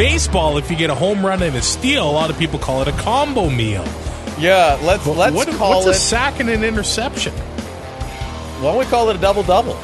[0.00, 2.80] baseball, if you get a home run and a steal, a lot of people call
[2.80, 3.84] it a combo meal.
[4.38, 5.90] Yeah, let's let's what, call what's it.
[5.90, 7.34] a sack and an interception?
[7.34, 9.76] why don't we call it a double double?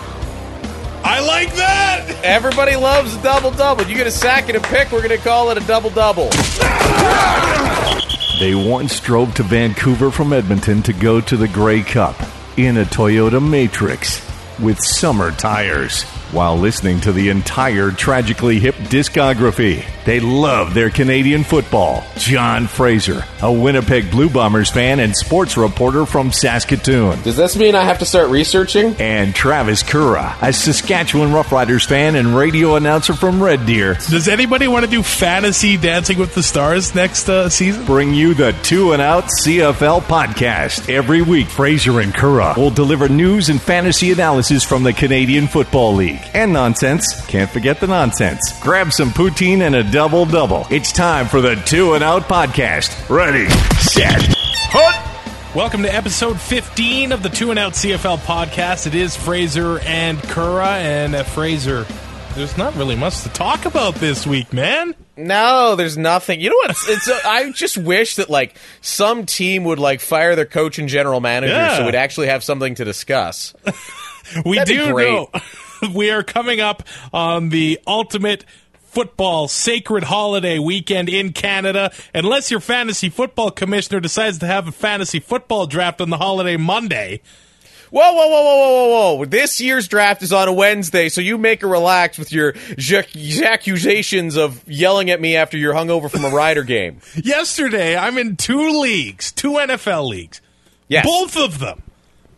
[1.05, 2.19] I like that.
[2.25, 3.85] Everybody loves a double double.
[3.85, 6.31] You get a sack and a pick, we're going to call it a double double.
[8.41, 12.17] They once drove to Vancouver from Edmonton to go to the Grey Cup
[12.57, 14.27] in a Toyota Matrix
[14.59, 19.85] with summer tires while listening to the entire Tragically Hip discography.
[20.05, 22.05] They love their Canadian football.
[22.17, 27.21] John Fraser, a Winnipeg Blue Bombers fan and sports reporter from Saskatoon.
[27.23, 28.95] Does this mean I have to start researching?
[29.01, 34.69] And Travis Currah, a Saskatchewan Roughriders fan and radio announcer from Red Deer, Does anybody
[34.69, 37.85] want to do fantasy Dancing with the Stars next uh, season?
[37.85, 40.89] bring you the Two and Out CFL podcast.
[40.89, 45.95] Every week, Fraser and Currah will deliver news and fantasy analysis from the Canadian Football
[45.95, 46.16] League.
[46.35, 47.25] And nonsense.
[47.27, 48.41] Can't forget the nonsense.
[48.61, 50.67] Grab some poutine and a double double.
[50.71, 53.09] It's time for the Two and Out podcast.
[53.09, 53.49] Ready,
[53.81, 54.23] set,
[54.71, 55.55] hut.
[55.55, 58.87] Welcome to episode 15 of the Two and Out CFL podcast.
[58.87, 61.87] It is Fraser and Currah, and uh, Fraser.
[62.35, 64.95] There's not really much to talk about this week, man.
[65.17, 66.41] No, there's nothing.
[66.41, 66.71] You know what?
[66.73, 70.79] It's, it's a, I just wish that like some team would like fire their coach
[70.79, 71.79] and general manager Yeah.
[71.79, 73.55] so we'd actually have something to discuss.
[74.45, 75.09] We That'd be do great.
[75.13, 75.31] know
[75.95, 76.83] we are coming up
[77.13, 78.45] on the ultimate
[78.83, 81.93] football sacred holiday weekend in Canada.
[82.15, 86.57] Unless your fantasy football commissioner decides to have a fantasy football draft on the holiday
[86.57, 87.21] Monday.
[87.91, 89.25] Whoa, whoa, whoa, whoa, whoa, whoa!
[89.27, 93.45] This year's draft is on a Wednesday, so you make her relax with your jac-
[93.45, 97.01] accusations of yelling at me after you're hungover from a Rider game.
[97.15, 100.41] Yesterday, I'm in two leagues, two NFL leagues.
[100.89, 101.83] Yes, Both of them.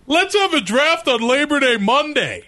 [0.07, 2.48] Let's have a draft on Labor Day Monday.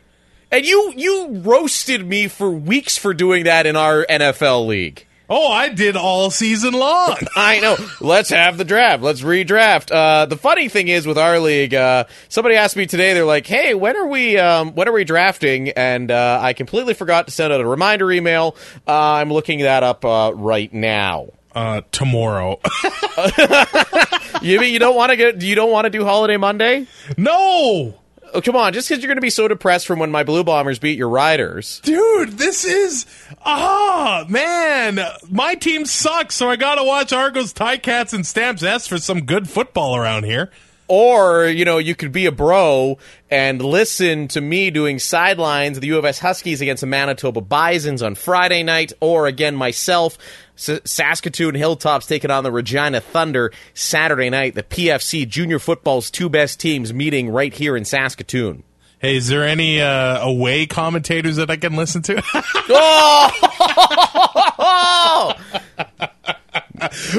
[0.51, 5.07] And you you roasted me for weeks for doing that in our NFL league.
[5.33, 7.17] Oh, I did all season long.
[7.37, 7.77] I know.
[8.01, 9.01] Let's have the draft.
[9.01, 9.93] Let's redraft.
[9.93, 13.15] Uh, the funny thing is with our league, uh, somebody asked me today.
[13.15, 14.39] They're like, "Hey, when are we?
[14.39, 18.11] Um, when are we drafting?" And uh, I completely forgot to send out a reminder
[18.11, 18.57] email.
[18.89, 21.29] Uh, I'm looking that up uh, right now.
[21.55, 22.61] Uh, tomorrow.
[24.43, 25.43] You mean you don't want to get?
[25.43, 26.87] You don't want to do Holiday Monday?
[27.17, 28.00] no!
[28.33, 28.73] Oh, come on!
[28.73, 31.09] Just because you're going to be so depressed from when my Blue Bombers beat your
[31.09, 31.81] Riders.
[31.81, 33.07] Dude, this is
[33.45, 35.01] ah man.
[35.29, 39.23] My team sucks, so I gotta watch Argos, Tie Cats, and Stamps S for some
[39.23, 40.51] good football around here.
[40.93, 42.99] Or, you know, you could be a bro
[43.31, 47.41] and listen to me doing sidelines of the U of S Huskies against the Manitoba
[47.41, 50.19] Bisons on Friday night, or again, myself,
[50.69, 54.55] S- Saskatoon Hilltops taking on the Regina Thunder Saturday night.
[54.55, 58.63] The PFC Junior Football's two best teams meeting right here in Saskatoon.
[58.99, 62.23] Hey, is there any uh, away commentators that I can listen to?
[64.63, 65.35] Oh!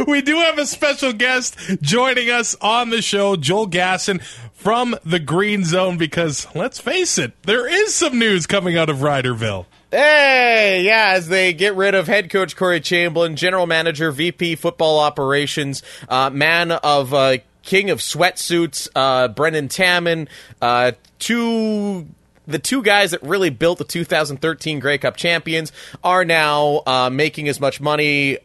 [0.08, 4.22] we do have a special guest joining us on the show, Joel Gasson
[4.54, 8.98] from the Green Zone, because let's face it, there is some news coming out of
[8.98, 9.66] Riderville.
[9.92, 15.00] Hey, yeah, as they get rid of head coach Corey Chamblin, general manager, VP football
[15.00, 20.30] operations, uh, man of uh, king of sweatsuits, uh, Brendan Taman,
[20.62, 22.08] uh, two.
[22.48, 25.72] The two guys that really built the 2013 Grey Cup champions
[26.04, 28.40] are now uh, making as much money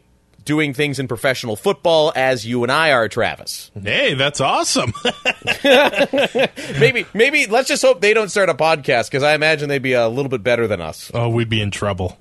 [0.47, 3.69] doing things in professional football as you and I are, Travis.
[3.79, 4.93] Hey, that's awesome.
[6.79, 9.93] Maybe, maybe let's just hope they don't start a podcast because I imagine they'd be
[9.93, 11.11] a little bit better than us.
[11.13, 12.17] oh, we'd be in trouble.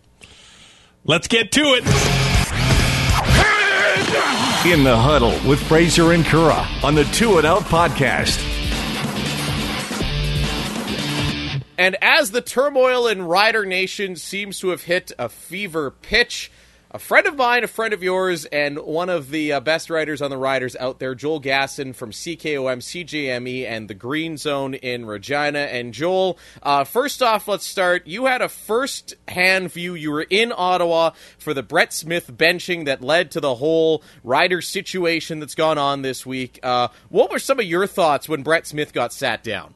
[1.05, 1.85] Let's get to it.
[4.67, 8.43] In the huddle with Fraser and Currah on the Two and Out podcast.
[11.79, 16.51] And as the turmoil in Rider Nation seems to have hit a fever pitch,
[16.91, 20.23] a friend of mine, a friend of yours, and one of the uh, best writers
[20.23, 25.05] on the Riders out there, Joel Gasson from CKOM, CJME, and the Green Zone in
[25.05, 25.59] Regina.
[25.59, 28.07] And Joel, uh, first off, let's start.
[28.07, 29.95] You had a first hand view.
[29.95, 34.63] You were in Ottawa for the Brett Smith benching that led to the whole Rider
[34.63, 36.61] situation that's gone on this week.
[36.63, 39.75] Uh, what were some of your thoughts when Brett Smith got sat down?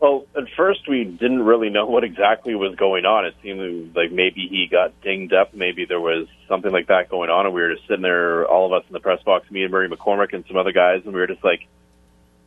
[0.00, 3.26] Well, at first we didn't really know what exactly was going on.
[3.26, 7.30] It seemed like maybe he got dinged up, maybe there was something like that going
[7.30, 9.62] on, and we were just sitting there, all of us in the press box, me
[9.62, 11.66] and Murray McCormick and some other guys, and we were just like,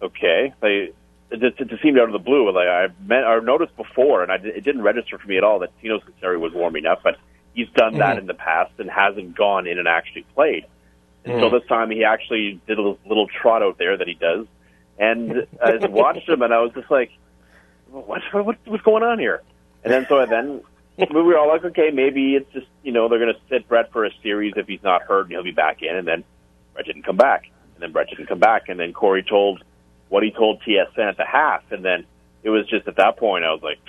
[0.02, 0.96] okay, like
[1.30, 2.52] it just, it just seemed out of the blue.
[2.52, 5.60] Like I meant, I noticed before, and I, it didn't register for me at all
[5.60, 7.18] that Tino Sunseri was warming up, but
[7.54, 8.20] he's done that mm-hmm.
[8.20, 10.66] in the past and hasn't gone in and actually played.
[11.26, 11.56] And so mm-hmm.
[11.56, 14.46] this time he actually did a little, little trot out there that he does,
[14.98, 17.12] and I watched him, and I was just like
[17.92, 19.42] what, what what's going on here?
[19.84, 20.62] And then so then
[20.98, 23.92] we were all like, okay, maybe it's just you know they're going to sit Brett
[23.92, 26.24] for a series if he's not hurt and he'll be back in, and then
[26.74, 27.44] Brett didn't come back,
[27.76, 29.64] and then Brett didn't come back, and then Corey told
[30.10, 32.06] what he told TSN at the half, and then
[32.44, 33.80] it was just at that point I was like,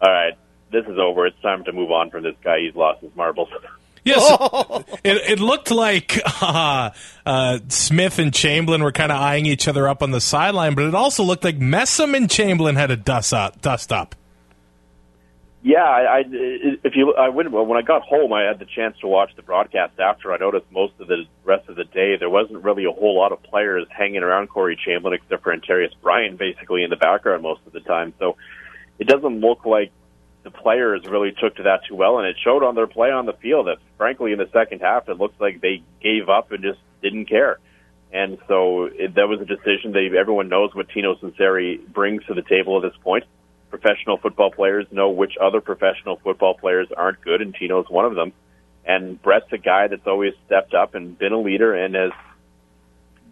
[0.00, 0.34] all right,
[0.70, 1.26] this is over.
[1.26, 2.60] It's time to move on from this guy.
[2.60, 3.48] He's lost his marbles.
[4.04, 4.22] Yes,
[5.04, 6.90] it, it looked like uh,
[7.26, 10.84] uh, Smith and Chamblin were kind of eyeing each other up on the sideline, but
[10.84, 13.60] it also looked like Messam and Chamblin had a dust up.
[13.60, 14.14] Dust up.
[15.60, 18.96] Yeah, I, I if you I went when I got home, I had the chance
[19.00, 20.32] to watch the broadcast after.
[20.32, 23.32] I noticed most of the rest of the day there wasn't really a whole lot
[23.32, 27.60] of players hanging around Corey Chamblin except for Antarius Bryant, basically in the background most
[27.66, 28.14] of the time.
[28.20, 28.36] So
[29.00, 29.90] it doesn't look like
[30.42, 33.26] the players really took to that too well, and it showed on their play on
[33.26, 33.66] the field.
[33.66, 37.26] That frankly, in the second half, it looks like they gave up and just didn't
[37.26, 37.58] care.
[38.12, 39.92] And so it, that was a decision.
[39.92, 43.24] They everyone knows what Tino Sunseri brings to the table at this point
[43.70, 48.14] professional football players know which other professional football players aren't good, and Tino's one of
[48.14, 48.32] them.
[48.84, 52.12] And Brett's a guy that's always stepped up and been a leader and has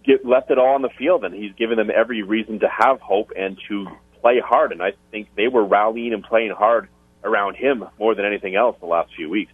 [0.04, 3.00] get, left it all on the field, and he's given them every reason to have
[3.00, 3.86] hope and to
[4.20, 4.72] play hard.
[4.72, 6.88] And I think they were rallying and playing hard
[7.26, 9.52] around him more than anything else the last few weeks.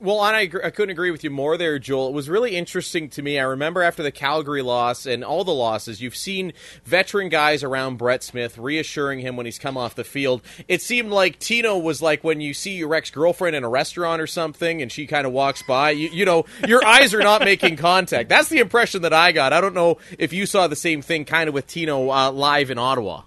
[0.00, 2.08] Well, and I, I couldn't agree with you more there, Joel.
[2.08, 3.38] It was really interesting to me.
[3.38, 6.54] I remember after the Calgary loss and all the losses, you've seen
[6.86, 10.40] veteran guys around Brett Smith reassuring him when he's come off the field.
[10.68, 14.22] It seemed like Tino was like when you see your ex girlfriend in a restaurant
[14.22, 17.42] or something and she kind of walks by, you, you know, your eyes are not
[17.42, 18.30] making contact.
[18.30, 19.52] That's the impression that I got.
[19.52, 22.70] I don't know if you saw the same thing kind of with Tino uh, live
[22.70, 23.24] in Ottawa.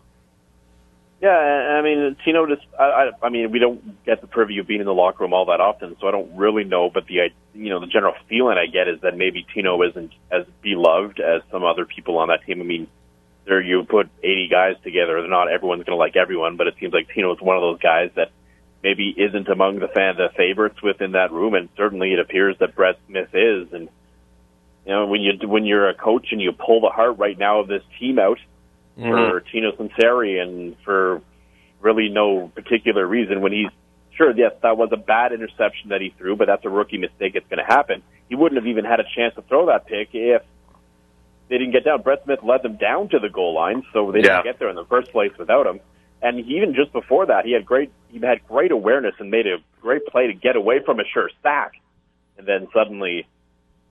[1.28, 1.34] Yeah,
[1.78, 4.86] I mean, Tino just, I, I, mean, we don't get the privy of being in
[4.86, 7.82] the locker room all that often, so I don't really know, but the, you know,
[7.82, 11.86] the general feeling I get is that maybe Tino isn't as beloved as some other
[11.86, 12.62] people on that team.
[12.62, 12.88] I mean,
[13.44, 16.94] there you put 80 guys together, not everyone's going to like everyone, but it seems
[16.94, 18.32] like Tino is one of those guys that
[18.82, 22.74] maybe isn't among the fan, the favorites within that room, and certainly it appears that
[22.74, 23.90] Brett Smith is, and,
[24.86, 27.60] you know, when you, when you're a coach and you pull the heart right now
[27.60, 28.40] of this team out,
[28.98, 29.10] mm-hmm.
[29.10, 31.22] for Tino Sunseri and for
[31.80, 33.70] really no particular reason when he's
[34.18, 37.36] sure, yes, that was a bad interception that he threw, but that's a rookie mistake.
[37.36, 38.02] It's going to happen.
[38.30, 40.42] He wouldn't have even had a chance to throw that pick if
[41.50, 42.02] they didn't get down.
[42.02, 44.76] Brett Smith led them down to the goal line, so they didn't get there in
[44.76, 45.80] the first place without him.
[46.22, 49.58] And even just before that, he had great he had great awareness and made a
[49.82, 51.74] great play to get away from a sure sack.
[52.38, 53.28] And then suddenly,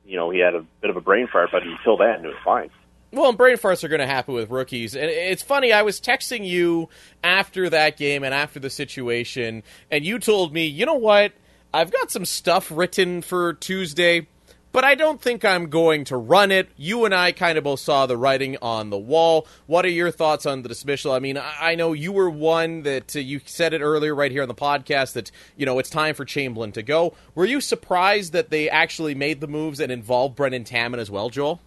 [0.05, 2.37] you know, he had a bit of a brain fart, but until then, it was
[2.44, 2.70] fine.
[3.16, 4.94] Well, and brain farts are going to happen with rookies.
[4.94, 6.90] And it's funny, I was texting you
[7.24, 11.32] after that game and after the situation, and you told me, you know what?
[11.72, 14.28] I've got some stuff written for Tuesday,
[14.70, 16.68] but I don't think I'm going to run it.
[16.76, 19.46] You and I kind of both saw the writing on the wall.
[19.64, 21.12] What are your thoughts on the dismissal?
[21.12, 24.42] I mean, I know you were one that uh, you said it earlier right here
[24.42, 27.14] on the podcast that, you know, it's time for Chamblin to go.
[27.34, 31.30] Were you surprised that they actually made the moves and involved Brendan Taman as well,
[31.30, 31.62] Joel?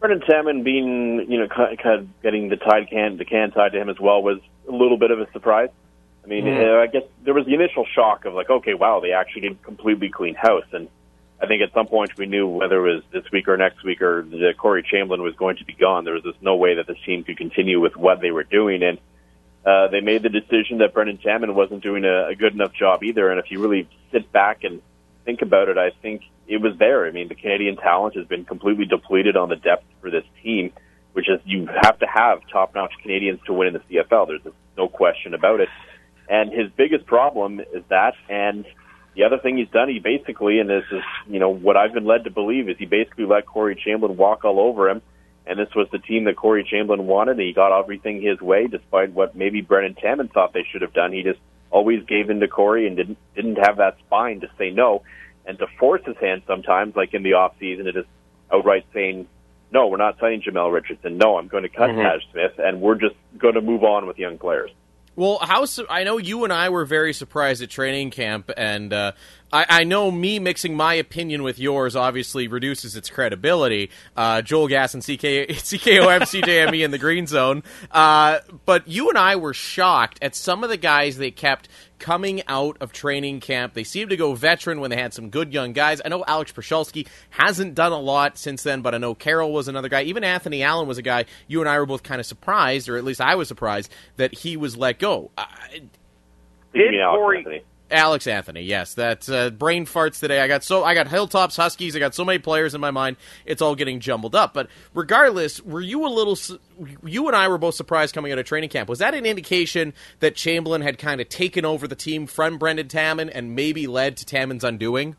[0.00, 3.80] Brendan Taman being, you know, kind of getting the tide can the can tied to
[3.80, 5.70] him as well was a little bit of a surprise.
[6.24, 6.78] I mean, mm.
[6.78, 9.62] uh, I guess there was the initial shock of like, okay, wow, they actually did
[9.62, 10.88] completely clean house, and
[11.40, 14.02] I think at some point we knew whether it was this week or next week
[14.02, 16.04] or that Corey Chamblin was going to be gone.
[16.04, 18.82] There was just no way that this team could continue with what they were doing,
[18.82, 18.98] and
[19.64, 23.02] uh, they made the decision that Brendan Taman wasn't doing a, a good enough job
[23.02, 23.30] either.
[23.30, 24.80] And if you really sit back and
[25.28, 27.06] think about it, I think it was there.
[27.06, 30.72] I mean, the Canadian talent has been completely depleted on the depth for this team,
[31.12, 34.26] which is you have to have top-notch Canadians to win in the CFL.
[34.26, 35.68] There's no question about it.
[36.30, 38.64] And his biggest problem is that, and
[39.14, 42.06] the other thing he's done, he basically, and this is, you know, what I've been
[42.06, 45.02] led to believe, is he basically let Corey Chamblin walk all over him.
[45.44, 47.32] And this was the team that Corey Chamblin wanted.
[47.32, 50.94] And he got everything his way, despite what maybe Brendan Taman thought they should have
[50.94, 51.12] done.
[51.12, 54.70] He just always gave in to Corey and didn't didn't have that spine to say
[54.70, 55.02] no
[55.48, 58.08] and to force his hand sometimes, like in the off season, to just
[58.52, 59.26] outright saying,
[59.72, 61.16] "No, we're not signing Jamel Richardson.
[61.16, 62.02] No, I'm going to cut mm-hmm.
[62.02, 64.70] Taj Smith, and we're just going to move on with young players."
[65.18, 69.12] Well, how I know you and I were very surprised at training camp, and uh,
[69.52, 73.90] I, I, know me mixing my opinion with yours obviously reduces its credibility.
[74.16, 79.34] Uh, Joel Gasson CK, CKOM CJME in the green zone, uh, but you and I
[79.34, 83.74] were shocked at some of the guys they kept coming out of training camp.
[83.74, 86.00] They seemed to go veteran when they had some good young guys.
[86.04, 89.68] I know Alex Pierzchalski hasn't done a lot since then, but I know Carroll was
[89.68, 90.02] another guy.
[90.02, 92.96] Even Anthony Allen was a guy you and I were both kind of surprised, or
[92.96, 95.30] at least I was surprised, that he was let go.
[95.36, 95.44] Uh,
[96.74, 100.40] did Corey, Alex Anthony, yes, that uh, brain farts today.
[100.40, 101.96] I got so I got Hilltops Huskies.
[101.96, 103.16] I got so many players in my mind.
[103.46, 104.52] It's all getting jumbled up.
[104.52, 106.36] But regardless, were you a little?
[107.02, 108.88] You and I were both surprised coming out of training camp.
[108.88, 112.88] Was that an indication that Chamblin had kind of taken over the team from Brendan
[112.88, 115.16] Taman and maybe led to Taman's undoing?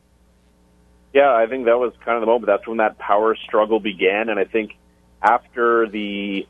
[1.12, 2.46] Yeah, I think that was kind of the moment.
[2.46, 4.78] That's when that power struggle began, and I think
[5.24, 6.48] after the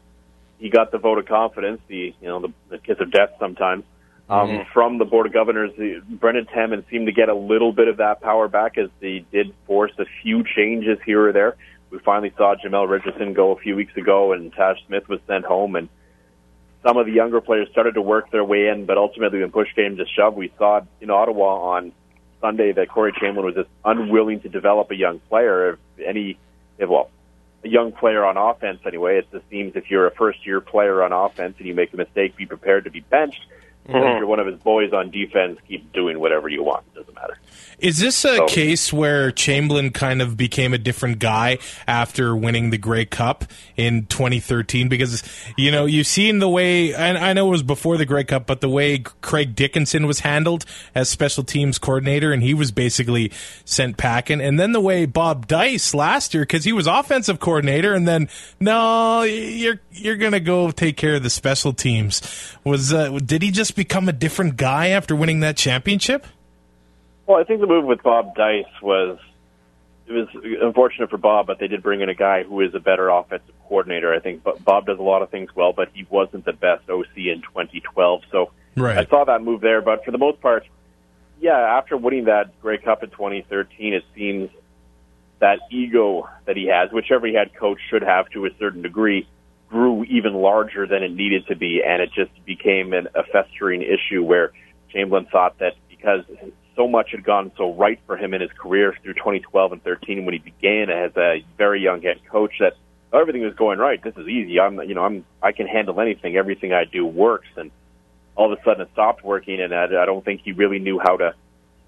[0.57, 3.85] he got the vote of confidence, the you know the, the kiss of death sometimes
[4.29, 4.71] um, mm-hmm.
[4.71, 5.71] from the board of governors.
[5.77, 9.25] The, Brendan Taman seemed to get a little bit of that power back as they
[9.31, 11.55] did force a few changes here or there.
[11.89, 15.45] We finally saw Jamel Richardson go a few weeks ago, and Taj Smith was sent
[15.45, 15.89] home, and
[16.83, 18.85] some of the younger players started to work their way in.
[18.85, 21.91] But ultimately, when push came to shove, we saw in Ottawa on
[22.41, 25.71] Sunday that Corey Chamblin was just unwilling to develop a young player.
[25.71, 26.37] If any,
[26.77, 27.09] if, well,
[27.63, 29.19] a young player on offense anyway.
[29.19, 31.97] It just seems if you're a first year player on offense and you make a
[31.97, 33.45] mistake, be prepared to be benched.
[33.89, 34.07] Mm-hmm.
[34.07, 36.85] If you're one of his boys on defense, keep doing whatever you want.
[36.93, 37.37] It doesn't matter.
[37.79, 42.71] Is this a so, case where Chamblin kind of became a different guy after winning
[42.71, 43.45] the Grey Cup
[43.77, 44.89] in 2013?
[44.89, 45.23] Because,
[45.55, 48.45] you know, you've seen the way, and I know it was before the Grey Cup,
[48.45, 53.31] but the way Craig Dickenson was handled as special teams coordinator, and he was basically
[53.63, 54.41] sent packing.
[54.41, 58.27] And then the way Bob Dyce last year, because he was offensive coordinator, and then,
[58.59, 62.21] no, you're, you're going to go take care of the special teams.
[62.65, 66.27] Was, uh, did he just become a different guy after winning that championship?
[67.25, 69.17] Well, I think the move with Bob Dyce was
[70.05, 70.27] it was
[70.61, 73.55] unfortunate for Bob, but they did bring in a guy who is a better offensive
[73.69, 74.13] coordinator.
[74.13, 76.89] I think But Bob does a lot of things well, but he wasn't the best
[76.89, 78.23] OC in 2012.
[78.29, 78.97] So right.
[78.97, 79.81] I saw that move there.
[79.81, 80.65] But for the most part,
[81.39, 84.49] yeah, after winning that Grey Cup in 2013, it seems
[85.39, 89.25] that ego that he has, which every head coach should have to a certain degree,
[89.69, 93.81] grew even larger than it needed to be, and it just became an, a festering
[93.81, 94.51] issue where
[94.93, 96.23] Chamblin thought that because
[96.75, 100.25] so much had gone so right for him in his career through 2012 and 13
[100.25, 102.73] when he began as a very young head coach that
[103.13, 104.01] everything was going right.
[104.01, 104.59] This is easy.
[104.59, 106.37] I'm, you know, I'm, I can handle anything.
[106.37, 107.49] Everything I do works.
[107.57, 107.69] And
[108.35, 109.59] all of a sudden it stopped working.
[109.59, 111.33] And I, I don't think he really knew how to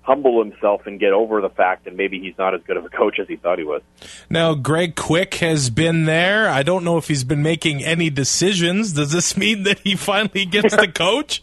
[0.01, 2.89] humble himself and get over the fact that maybe he's not as good of a
[2.89, 3.81] coach as he thought he was.
[4.29, 6.50] Now, Greg Quick has been there.
[6.50, 8.93] I don't know if he's been making any decisions.
[8.93, 11.41] Does this mean that he finally gets the coach?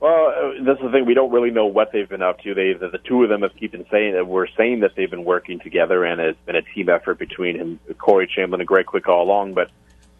[0.00, 1.06] Well, uh, that's the thing.
[1.06, 2.54] We don't really know what they've been up to.
[2.54, 5.24] They, the, the two of them have keep saying that we're saying that they've been
[5.24, 9.08] working together, and it's been a team effort between him, Corey Chamblin, and Greg Quick
[9.08, 9.54] all along.
[9.54, 9.70] But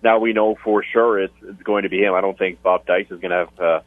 [0.03, 2.15] now we know for sure it's, it's going to be him.
[2.15, 3.61] I don't think Bob Dyce is going to have.
[3.61, 3.81] Uh,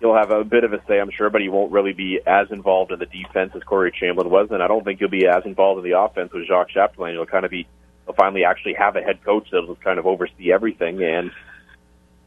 [0.00, 2.50] he'll have a bit of a say, I'm sure, but he won't really be as
[2.50, 5.44] involved in the defense as Corey Chamblin was, and I don't think he'll be as
[5.44, 7.12] involved in the offense with Jacques Chapdelaine.
[7.12, 7.66] He'll kind of be.
[8.04, 11.32] He'll finally actually have a head coach that'll kind of oversee everything and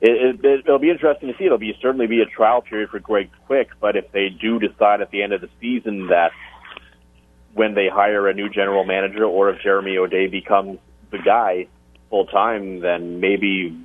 [0.02, 1.46] it, it, it'll be interesting to see.
[1.46, 5.02] It'll be certainly be a trial period for Greg Quick, but if they do decide
[5.02, 6.32] at the end of the season that
[7.54, 10.80] when they hire a new general manager or if Jeremy O'Day becomes
[11.12, 11.68] the guy
[12.10, 13.78] full time, then maybe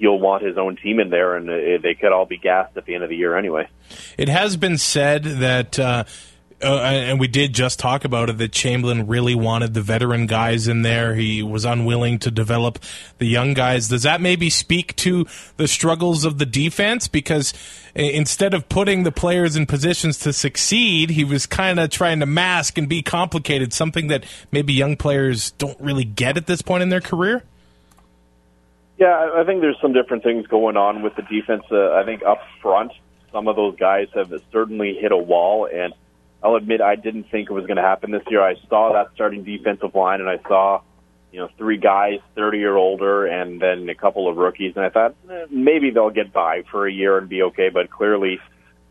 [0.00, 2.86] he'll want his own team in there, and uh, they could all be gassed at
[2.86, 3.68] the end of the year anyway.
[4.18, 5.78] It has been said that.
[5.78, 6.04] Uh,
[6.62, 10.68] uh, and we did just talk about it that Chamblin really wanted the veteran guys
[10.68, 11.14] in there.
[11.14, 12.78] He was unwilling to develop
[13.16, 13.88] the young guys.
[13.88, 15.26] Does that maybe speak to
[15.56, 17.08] the struggles of the defense?
[17.08, 17.54] Because
[17.94, 22.26] instead of putting the players in positions to succeed, he was kind of trying to
[22.26, 26.82] mask and be complicated, something that maybe young players don't really get at this point
[26.82, 27.42] in their career?
[29.00, 31.64] Yeah, I think there's some different things going on with the defense.
[31.72, 32.92] Uh, I think up front,
[33.32, 35.92] some of those guys have certainly hit a wall, and–
[36.42, 38.42] I'll admit I didn't think it was going to happen this year.
[38.42, 40.80] I saw that starting defensive line, and I saw,
[41.32, 44.88] you know, three guys, thirty or older, and then a couple of rookies, and I
[44.88, 47.68] thought eh, maybe they'll get by for a year and be okay.
[47.68, 48.40] But clearly,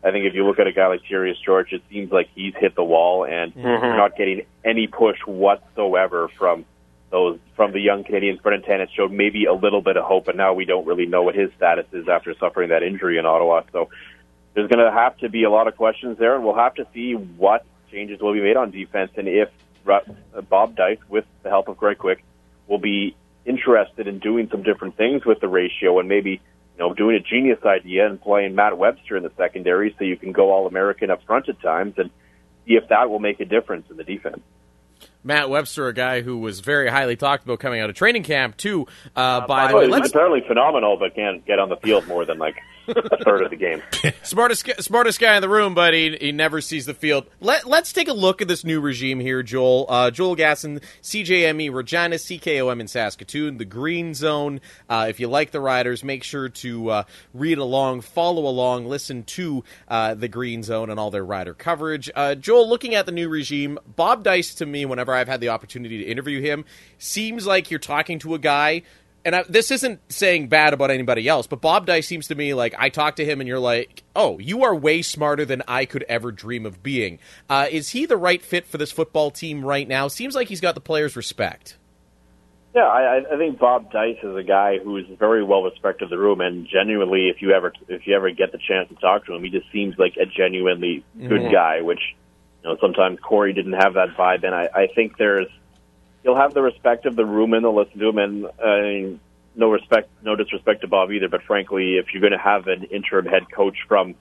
[0.04, 2.54] I think if you look at a guy like Tearrius George, it seems like he's
[2.54, 3.66] hit the wall, and mm-hmm.
[3.66, 6.64] you're not getting any push whatsoever from
[7.10, 8.40] those from the young Canadians.
[8.40, 11.22] Brendan Tanev showed maybe a little bit of hope, but now we don't really know
[11.22, 13.62] what his status is after suffering that injury in Ottawa.
[13.72, 13.90] So
[14.54, 16.86] there's going to have to be a lot of questions there, and we'll have to
[16.94, 19.48] see what changes will be made on defense and if
[19.88, 20.00] uh,
[20.48, 22.22] Bob Dyce, with the help of Greg Quick,
[22.66, 26.94] will be interested in doing some different things with the ratio and maybe you know
[26.94, 30.52] doing a genius idea and playing Matt Webster in the secondary so you can go
[30.52, 32.10] all American up front at times and
[32.66, 34.40] see if that will make a difference in the defense.
[35.22, 38.56] Matt Webster, a guy who was very highly talked about coming out of training camp,
[38.56, 38.86] too.
[39.14, 40.08] Uh, by the way, let's...
[40.08, 42.56] apparently phenomenal, but can't get on the field more than like
[42.88, 43.82] a third of the game.
[44.22, 47.26] smartest smartest guy in the room, but he, he never sees the field.
[47.40, 49.86] Let Let's take a look at this new regime here, Joel.
[49.88, 54.60] Uh, Joel Gasson, CJME Regina, CKOM in Saskatoon, the Green Zone.
[54.88, 57.02] Uh, if you like the Riders, make sure to uh,
[57.34, 62.10] read along, follow along, listen to uh, the Green Zone and all their Rider coverage.
[62.14, 65.50] Uh, Joel, looking at the new regime, Bob Dyce to me, whenever I've had the
[65.50, 66.64] opportunity to interview him,
[66.98, 68.82] seems like you're talking to a guy
[69.24, 72.54] and I, this isn't saying bad about anybody else, but Bob Dyce seems to me
[72.54, 75.84] like I talk to him and you're like, oh, you are way smarter than I
[75.84, 77.18] could ever dream of being.
[77.48, 80.08] Uh, is he the right fit for this football team right now?
[80.08, 81.76] Seems like he's got the players' respect.
[82.74, 86.18] Yeah, I, I think Bob Dyce is a guy who's very well respected in the
[86.18, 89.34] room, and genuinely, if you ever if you ever get the chance to talk to
[89.34, 91.52] him, he just seems like a genuinely good mm-hmm.
[91.52, 91.80] guy.
[91.80, 91.98] Which
[92.62, 95.48] you know sometimes Corey didn't have that vibe, and I, I think there's
[96.22, 98.18] he'll have the respect of the room and they'll listen to him.
[98.18, 99.18] And uh,
[99.54, 102.84] no respect, no disrespect to Bob either, but frankly, if you're going to have an
[102.84, 104.14] interim head coach from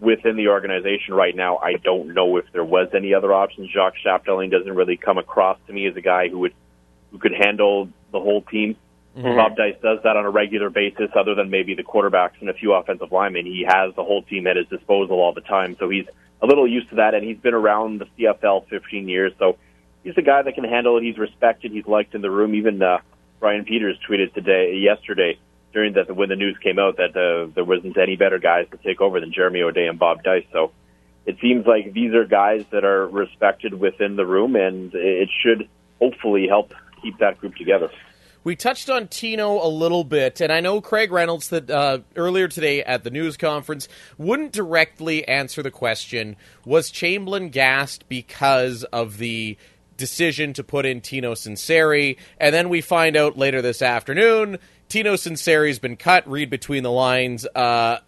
[0.00, 3.70] within the organization right now, I don't know if there was any other options.
[3.70, 6.54] Jacques Chapdelaine doesn't really come across to me as a guy who would
[7.10, 8.76] who could handle the whole team.
[9.16, 9.36] Mm-hmm.
[9.36, 12.52] Bob Dyce does that on a regular basis, other than maybe the quarterbacks and a
[12.52, 13.46] few offensive linemen.
[13.46, 16.04] He has the whole team at his disposal all the time, so he's
[16.42, 19.56] a little used to that, and he's been around the CFL 15 years, so
[20.06, 21.02] he's a guy that can handle it.
[21.02, 21.72] He's respected.
[21.72, 22.54] He's liked in the room.
[22.54, 22.98] Even uh,
[23.40, 25.38] Brian Peters tweeted today, yesterday,
[25.72, 28.78] during that when the news came out that uh, there wasn't any better guys to
[28.78, 30.46] take over than Jeremy O'Day and Bob Dyce.
[30.52, 30.70] So
[31.26, 35.68] it seems like these are guys that are respected within the room, and it should
[36.00, 36.72] hopefully help
[37.02, 37.90] keep that group together.
[38.44, 42.46] We touched on Tino a little bit, and I know Craig Reynolds that uh, earlier
[42.46, 49.18] today at the news conference wouldn't directly answer the question: Was Chamblin gassed because of
[49.18, 49.58] the
[49.96, 55.14] decision to put in Tino Sunseri, and then we find out later this afternoon Tino
[55.14, 56.28] Sunseri's been cut.
[56.28, 57.46] Read between the lines.
[57.46, 57.98] Uh,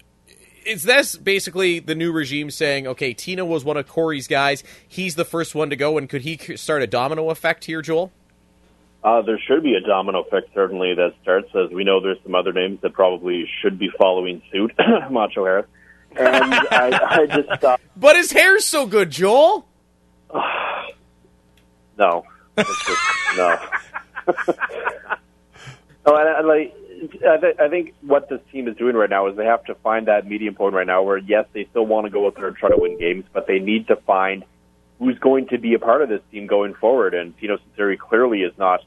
[0.64, 5.14] is this basically the new regime saying, okay, Tino was one of Corey's guys, he's
[5.14, 8.12] the first one to go, and could he start a domino effect here, Joel?
[9.02, 11.48] Uh, there should be a domino effect, certainly, that starts.
[11.54, 14.72] As we know, there's some other names that probably should be following suit.
[15.10, 15.66] Macho Harris.
[16.16, 17.80] And I, I just thought.
[17.96, 19.66] But his hair's so good, Joel.
[21.98, 22.24] No,
[22.56, 22.88] just,
[23.36, 23.58] no.
[26.06, 26.74] no, and, and like
[27.28, 29.74] I, th- I think what this team is doing right now is they have to
[29.76, 32.48] find that medium point right now where yes, they still want to go out there
[32.48, 34.44] and try to win games, but they need to find
[34.98, 37.14] who's going to be a part of this team going forward.
[37.14, 38.80] And Tino Sunseri clearly is not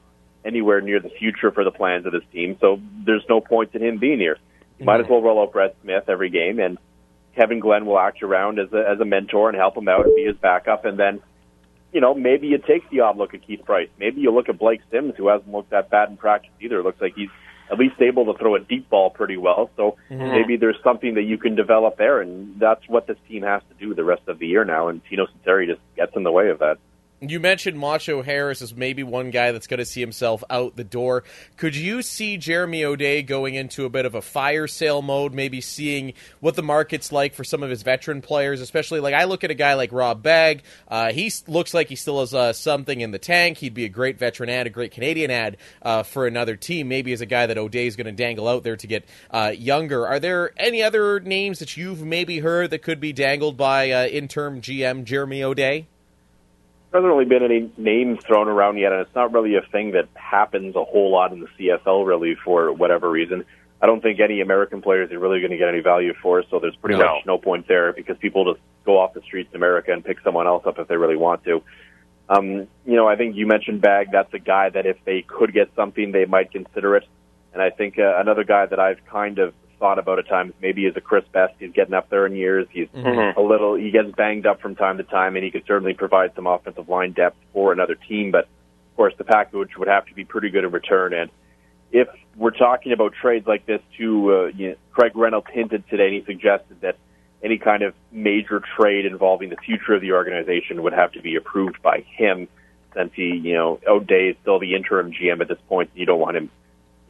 [0.44, 3.82] anywhere near the future for the plans of this team, so there's no point in
[3.82, 4.38] him being here.
[4.78, 6.76] You might as well roll out Brett Smith every game, and
[7.36, 10.16] Kevin Glenn will act around as a, as a mentor and help him out and
[10.16, 11.20] be his backup, and then
[11.92, 13.88] you know, maybe you take the odd look at Keith Price.
[13.98, 16.80] Maybe you look at Blake Sims, who hasn't looked that bad in practice either.
[16.80, 17.28] It looks like he's
[17.70, 19.70] at least able to throw a deep ball pretty well.
[19.76, 20.30] So mm-hmm.
[20.30, 23.74] maybe there's something that you can develop there, and that's what this team has to
[23.86, 24.88] do the rest of the year now.
[24.88, 26.78] And Tino Sunseri just gets in the way of that.
[27.24, 30.82] You mentioned Macho Harris as maybe one guy that's going to see himself out the
[30.82, 31.22] door.
[31.56, 35.60] Could you see Jeremy O'Day going into a bit of a fire sale mode, maybe
[35.60, 39.44] seeing what the market's like for some of his veteran players, especially like I look
[39.44, 40.64] at a guy like Rob Bagg.
[40.88, 43.58] Uh, he looks like he still has uh, something in the tank.
[43.58, 46.88] He'd be a great veteran ad, a great Canadian ad uh, for another team.
[46.88, 49.52] Maybe as a guy that O'Day is going to dangle out there to get uh,
[49.56, 50.08] younger.
[50.08, 54.06] Are there any other names that you've maybe heard that could be dangled by uh,
[54.06, 55.86] interim GM Jeremy O'Day?
[56.92, 59.92] There hasn't really been any names thrown around yet, and it's not really a thing
[59.92, 63.46] that happens a whole lot in the CFL, really, for whatever reason.
[63.80, 66.58] I don't think any American players are really going to get any value for, so
[66.58, 67.06] there's pretty no.
[67.06, 70.20] much no point there because people just go off the streets in America and pick
[70.22, 71.62] someone else up if they really want to.
[72.28, 74.12] Um, you know, I think you mentioned Bagg.
[74.12, 77.08] That's a guy that if they could get something, they might consider it.
[77.54, 80.54] And I think uh, another guy that I've kind of thought about at times.
[80.62, 82.68] Maybe as a Chris Best, he's getting up there in years.
[82.70, 83.36] He's mm-hmm.
[83.36, 86.36] a little, he gets banged up from time to time, and he could certainly provide
[86.36, 88.30] some offensive line depth for another team.
[88.30, 91.12] But of course, the package would have to be pretty good in return.
[91.12, 91.30] And
[91.90, 96.06] if we're talking about trades like this, too, uh, you know, Craig Reynolds hinted today,
[96.06, 96.96] and he suggested that
[97.42, 101.34] any kind of major trade involving the future of the organization would have to be
[101.34, 102.46] approved by him,
[102.94, 105.90] since he, you know, O'Day is still the interim GM at this point.
[105.96, 106.50] You don't want him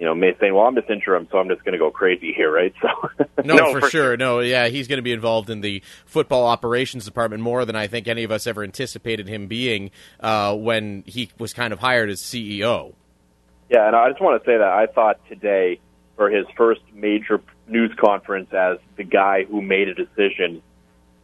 [0.03, 2.33] you know, may saying, "Well, I'm just interim, so I'm just going to go crazy
[2.33, 2.75] here," right?
[2.83, 4.17] So, no, no for, for sure.
[4.17, 7.87] no, yeah, he's going to be involved in the football operations department more than I
[7.87, 12.11] think any of us ever anticipated him being uh, when he was kind of hired
[12.11, 12.95] as CEO.
[13.71, 15.79] Yeah, and I just want to say that I thought today,
[16.17, 20.63] for his first major news conference as the guy who made a decision,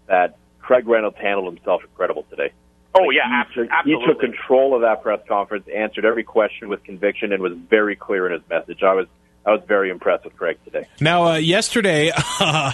[0.07, 2.53] that Craig Reynolds handled himself incredible today.
[2.99, 4.05] Oh yeah, he took, absolutely.
[4.05, 7.97] He took control of that press conference, answered every question with conviction, and was very
[7.97, 8.83] clear in his message.
[8.83, 9.07] I was
[9.49, 10.87] I was very impressed with Craig today.
[11.01, 12.73] Now, uh, yesterday, uh,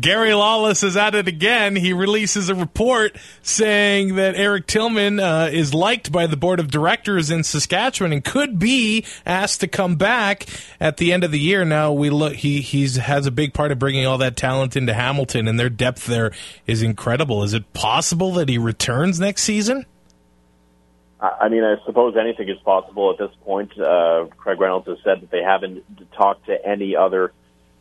[0.00, 1.76] Gary Lawless is at it again.
[1.76, 6.70] He releases a report saying that Eric Tillman uh, is liked by the board of
[6.70, 10.46] directors in Saskatchewan and could be asked to come back
[10.80, 11.62] at the end of the year.
[11.62, 14.94] Now, we look he he's has a big part of bringing all that talent into
[14.94, 16.32] Hamilton, and their depth there
[16.66, 17.42] is incredible.
[17.42, 19.84] Is it possible that he returns next season?
[21.22, 23.78] I mean, I suppose anything is possible at this point.
[23.78, 27.32] Uh, Craig Reynolds has said that they haven't talked to any other,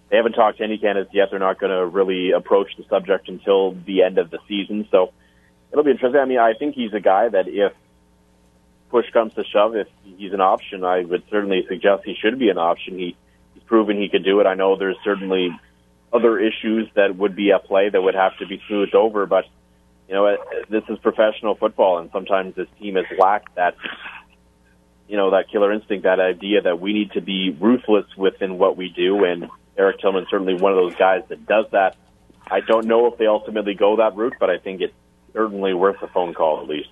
[0.10, 1.30] they haven't talked to any candidates yet.
[1.32, 4.88] They're not going to really approach the subject until the end of the season.
[4.92, 5.12] So
[5.72, 6.22] it'll be interesting.
[6.22, 7.74] I mean, I think he's a guy that if
[8.90, 12.50] push comes to shove, if he's an option, I would certainly suggest he should be
[12.50, 13.00] an option.
[13.00, 13.18] He,
[13.56, 14.46] he's proven he could do it.
[14.46, 15.50] I know there's certainly
[16.14, 19.46] other issues that would be at play that would have to be smoothed over, but
[20.12, 20.38] you know,
[20.70, 23.76] this is professional football, and sometimes this team has lacked that,
[25.08, 28.76] you know, that killer instinct, that idea that we need to be ruthless within what
[28.76, 29.24] we do.
[29.24, 31.96] And Eric Tillman's certainly one of those guys that does that.
[32.46, 34.94] I don't know if they ultimately go that route, but I think it's
[35.32, 36.90] certainly worth a phone call at least.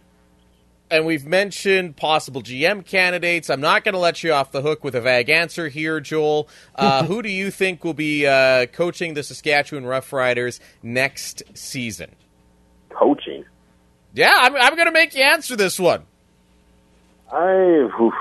[0.89, 3.49] And we've mentioned possible GM candidates.
[3.49, 6.47] I'm not going to let you off the hook with a vague answer here, Joel.
[6.73, 12.15] Uh, who do you think will be uh, coaching the Saskatchewan Roughriders next season?
[12.89, 13.45] Coaching.
[14.13, 16.03] Yeah, I'm, I'm going to make you answer this one.
[17.31, 18.11] I who,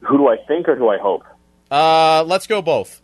[0.00, 1.24] who do I think or do I hope?
[1.70, 3.02] Uh, let's go both.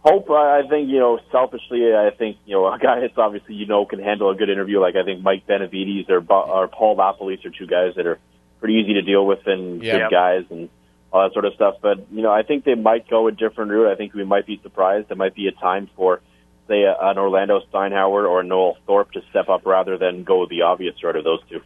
[0.00, 0.28] Hope.
[0.30, 1.18] I think you know.
[1.30, 4.50] Selfishly, I think you know a guy that's obviously you know can handle a good
[4.50, 4.80] interview.
[4.80, 8.18] Like I think Mike Benevides or, or Paul LaPolice are two guys that are
[8.60, 10.10] pretty easy to deal with and yep.
[10.10, 10.68] good guys and
[11.12, 11.76] all that sort of stuff.
[11.80, 13.90] But you know, I think they might go a different route.
[13.90, 15.08] I think we might be surprised.
[15.08, 16.20] There might be a time for
[16.68, 20.94] say an Orlando Steinauer or Noel Thorpe to step up rather than go the obvious
[21.02, 21.60] route of those two.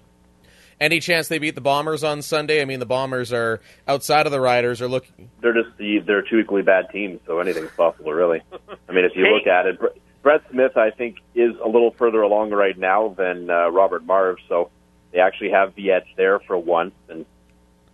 [0.80, 2.62] Any chance they beat the Bombers on Sunday?
[2.62, 4.80] I mean, the Bombers are outside of the Riders.
[4.80, 5.30] Are looking.
[5.40, 8.42] They're just the they're two equally bad teams, so anything's possible, really.
[8.88, 9.80] I mean, if you look at it,
[10.22, 14.36] Brett Smith, I think, is a little further along right now than uh, Robert Marve,
[14.48, 14.70] so
[15.12, 16.94] they actually have the edge there for once.
[17.08, 17.26] And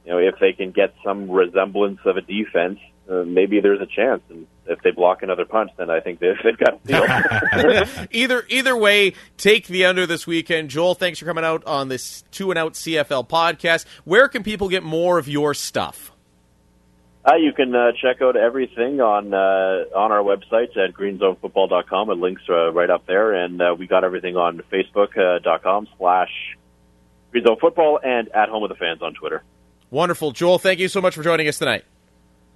[0.04, 3.86] you know, if they can get some resemblance of a defense, uh, maybe there's a
[3.86, 4.22] chance.
[4.30, 8.06] And if they block another punch, then I think they've, they've got a deal.
[8.10, 10.70] either either way, take the under this weekend.
[10.70, 13.84] Joel, thanks for coming out on this two and out CFL podcast.
[14.04, 16.12] Where can people get more of your stuff?
[17.26, 22.10] Uh, you can uh, check out everything on uh, on our website at greenzonefootball.com.
[22.10, 26.30] It links uh, right up there, and uh, we got everything on Facebook.com uh, slash
[27.34, 29.42] greenzonefootball and at home with the fans on Twitter.
[29.90, 30.58] Wonderful, Joel.
[30.58, 31.84] Thank you so much for joining us tonight.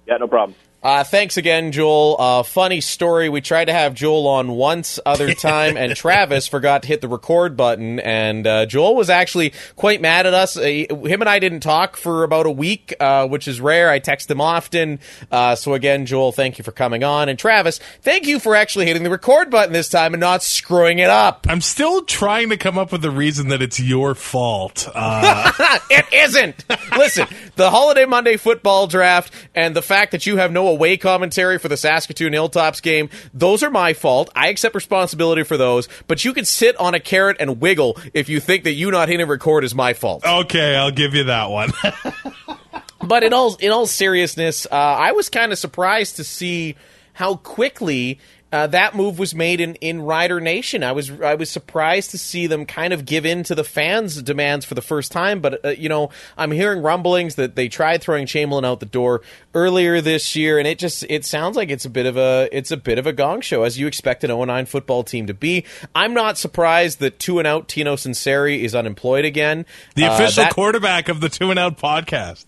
[0.09, 0.57] Yeah, no problem.
[0.81, 2.15] Uh, thanks again, Joel.
[2.17, 3.27] Uh, funny story.
[3.27, 7.09] We tried to have Joel on once other time, and Travis forgot to hit the
[7.09, 7.99] record button.
[7.99, 10.55] And uh, Joel was actually quite mad at us.
[10.55, 13.89] Uh, him and I didn't talk for about a week, uh, which is rare.
[13.89, 14.99] I text him often.
[15.29, 17.27] Uh, so again, Joel, thank you for coming on.
[17.27, 20.99] And Travis, thank you for actually hitting the record button this time and not screwing
[20.99, 21.45] it up.
[21.49, 24.87] I'm still trying to come up with the reason that it's your fault.
[24.95, 26.63] it isn't.
[26.95, 31.59] Listen, the Holiday Monday football draft and the fact that you have no away commentary
[31.59, 34.29] for the Saskatoon Hilltops game, those are my fault.
[34.35, 38.29] I accept responsibility for those, but you can sit on a carrot and wiggle if
[38.29, 40.25] you think that you not hitting record is my fault.
[40.25, 41.71] Okay, I'll give you that one.
[43.03, 46.75] but in all in all seriousness, uh, I was kind of surprised to see
[47.13, 48.19] how quickly
[48.51, 50.83] uh, that move was made in, in Rider Nation.
[50.83, 54.21] I was I was surprised to see them kind of give in to the fans'
[54.21, 55.39] demands for the first time.
[55.39, 59.21] But uh, you know, I'm hearing rumblings that they tried throwing Chamblin out the door
[59.53, 62.71] earlier this year, and it just it sounds like it's a bit of a it's
[62.71, 65.65] a bit of a gong show as you expect an 0-9 football team to be.
[65.93, 69.65] I'm not surprised that two and out Tino Sunseri is unemployed again.
[69.95, 72.45] The uh, official that, quarterback of the two and out podcast.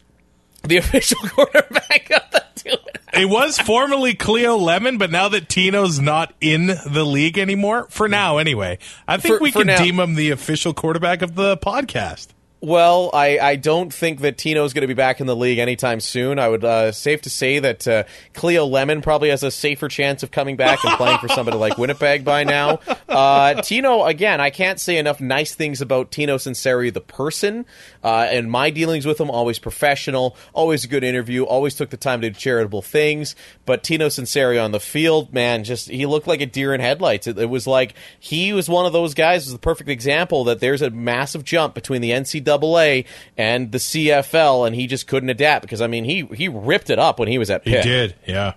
[0.63, 2.75] The official quarterback of the two
[3.13, 7.87] and it was formerly Cleo Lemon, but now that Tino's not in the league anymore,
[7.89, 9.77] for now anyway, I think for, we can now.
[9.77, 12.27] deem him the official quarterback of the podcast.
[12.63, 15.99] Well, I, I don't think that Tino's going to be back in the league anytime
[15.99, 16.37] soon.
[16.37, 18.03] I would uh, safe to say that uh,
[18.35, 21.79] Cleo Lemon probably has a safer chance of coming back and playing for somebody like
[21.79, 22.79] Winnipeg by now.
[23.09, 27.65] Uh, Tino, again, I can't say enough nice things about Tino Sunseri, the person,
[28.03, 29.31] uh, and my dealings with him.
[29.31, 33.35] Always professional, always a good interview, always took the time to do charitable things.
[33.65, 37.25] But Tino Sunseri on the field, man, just he looked like a deer in headlights.
[37.25, 39.45] It, it was like he was one of those guys.
[39.45, 43.05] Was the perfect example that there's a massive jump between the NCAA NCAA
[43.37, 46.99] and the CFL, and he just couldn't adapt because I mean he he ripped it
[46.99, 47.83] up when he was at Pitt.
[47.83, 48.53] He did, yeah.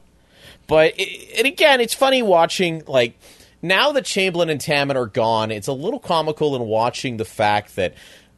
[0.67, 3.19] But and again, it's funny watching like
[3.63, 7.77] now that Chamblin and Taman are gone, it's a little comical in watching the fact
[7.77, 7.95] that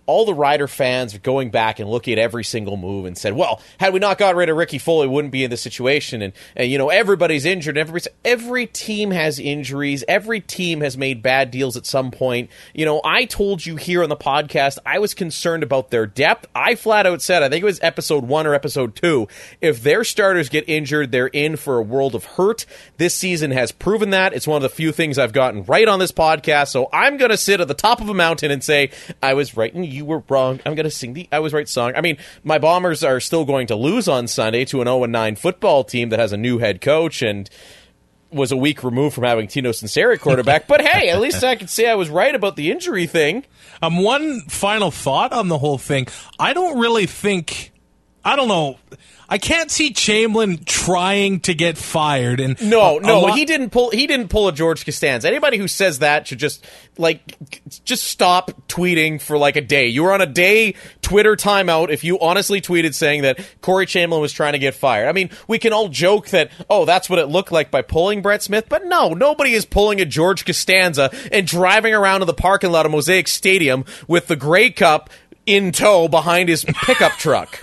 [0.07, 3.35] all the Rider fans are going back and looking at every single move and said,
[3.35, 6.23] well, had we not got rid of Ricky Foley, we wouldn't be in this situation.
[6.23, 7.77] And, and you know, everybody's injured.
[7.77, 10.05] Everybody's, every team has injuries.
[10.09, 12.51] Every team has made bad deals at some point.
[12.73, 16.47] You know, I told you here on the podcast, I was concerned about their depth.
[16.55, 19.29] I flat out said, I think it was episode one or episode two,
[19.61, 22.65] if their starters get injured, they're in for a world of hurt.
[22.97, 24.33] This season has proven that.
[24.33, 26.69] It's one of the few things I've gotten right on this podcast.
[26.69, 28.91] So I'm going to sit at the top of a mountain and say,
[29.23, 30.61] I was right and you were wrong.
[30.65, 31.93] I'm going to sing the I was right song.
[31.97, 35.37] I mean, my Bombers are still going to lose on Sunday to an 0 9
[35.37, 37.51] football team that has a new head coach and
[38.31, 40.67] was a week removed from having Tino Sunseri quarterback.
[40.69, 43.45] but hey, at least I can say I was right about the injury thing.
[43.83, 46.07] Um, one final thought on the whole thing.
[46.39, 47.73] I don't really think.
[48.25, 48.79] I don't know.
[49.29, 52.39] I can't see Chamblin trying to get fired.
[52.39, 53.91] And no, no, lot- he didn't pull.
[53.91, 55.29] He didn't pull a George Costanza.
[55.29, 56.65] Anybody who says that should just
[56.97, 57.37] like
[57.85, 59.87] just stop tweeting for like a day.
[59.87, 64.21] You were on a day Twitter timeout if you honestly tweeted saying that Corey Chamblin
[64.21, 65.09] was trying to get fired.
[65.09, 68.23] I mean, we can all joke that oh, that's what it looked like by pulling
[68.23, 72.35] Brett Smith, but no, nobody is pulling a George Costanza and driving around in the
[72.35, 75.11] parking lot of Mosaic Stadium with the Grey Cup
[75.47, 77.61] in tow behind his pickup truck.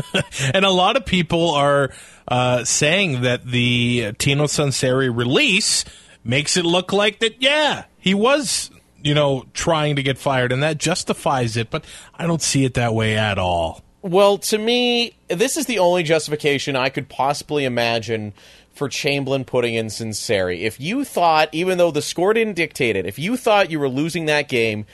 [0.54, 1.92] and a lot of people are
[2.28, 5.86] uh, saying that the Tino Sunseri release
[6.24, 7.42] makes it look like that.
[7.42, 11.70] Yeah, he was, you know, trying to get fired, and that justifies it.
[11.70, 13.84] But I don't see it that way at all.
[14.02, 18.34] Well, to me, this is the only justification I could possibly imagine
[18.74, 20.62] for Chamblin putting in Sunseri.
[20.62, 23.88] If you thought, even though the score didn't dictate it, if you thought you were
[23.88, 24.86] losing that game,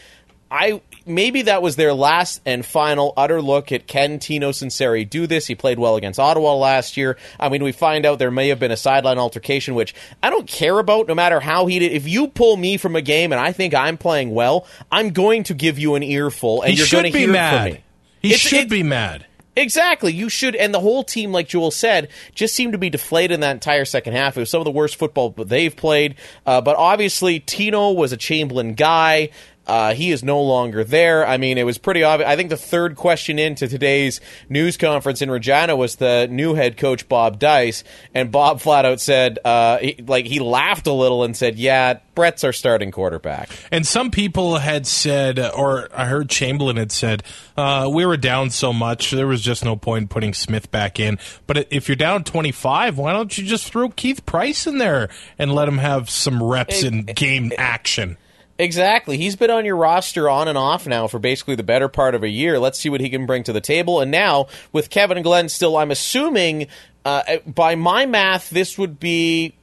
[0.52, 5.27] I maybe that was their last and final utter look at can Tino Sunseri do
[5.27, 5.47] this.
[5.47, 7.17] He played well against Ottawa last year.
[7.39, 9.93] I mean, we find out there may have been a sideline altercation, which
[10.23, 11.07] I don't care about.
[11.07, 13.73] No matter how he did, if you pull me from a game and I think
[13.73, 17.11] I'm playing well, I'm going to give you an earful, and He you're going to
[17.11, 17.63] be hear mad.
[17.63, 17.83] from me.
[18.21, 19.25] He It's- should it- be mad.
[19.55, 20.13] Exactly.
[20.13, 23.39] You should, and the whole team, like Joel said, just seemed to be deflated in
[23.41, 24.37] that entire second half.
[24.37, 26.15] It was some of the worst football they've played.
[26.45, 29.29] Uh, but obviously, Tino was a Chamblin guy.
[29.69, 31.25] Uh, he is no longer there.
[31.27, 32.27] I mean, it was pretty obvious.
[32.27, 36.75] I think the third question into today's news conference in Regina was the new head
[36.75, 37.84] coach Bob Dyce,
[38.15, 41.99] and Bob flat out said, uh, he, like he laughed a little and said, "Yeah,
[42.15, 47.23] Brett's our starting quarterback." And some people had said, or I heard Chamblin had said,
[47.55, 51.19] uh, we were down so much, there was just no point putting Smith back in.
[51.45, 55.53] But if you're down 25, why don't you just throw Keith Price in there and
[55.53, 58.17] let him have some reps in game action?
[58.59, 59.17] Exactly.
[59.17, 62.23] He's been on your roster on and off now for basically the better part of
[62.23, 62.59] a year.
[62.59, 64.01] Let's see what he can bring to the table.
[64.01, 66.67] And now, with Kevin Glenn still, I'm assuming,
[67.05, 69.55] uh, by my math, this would be.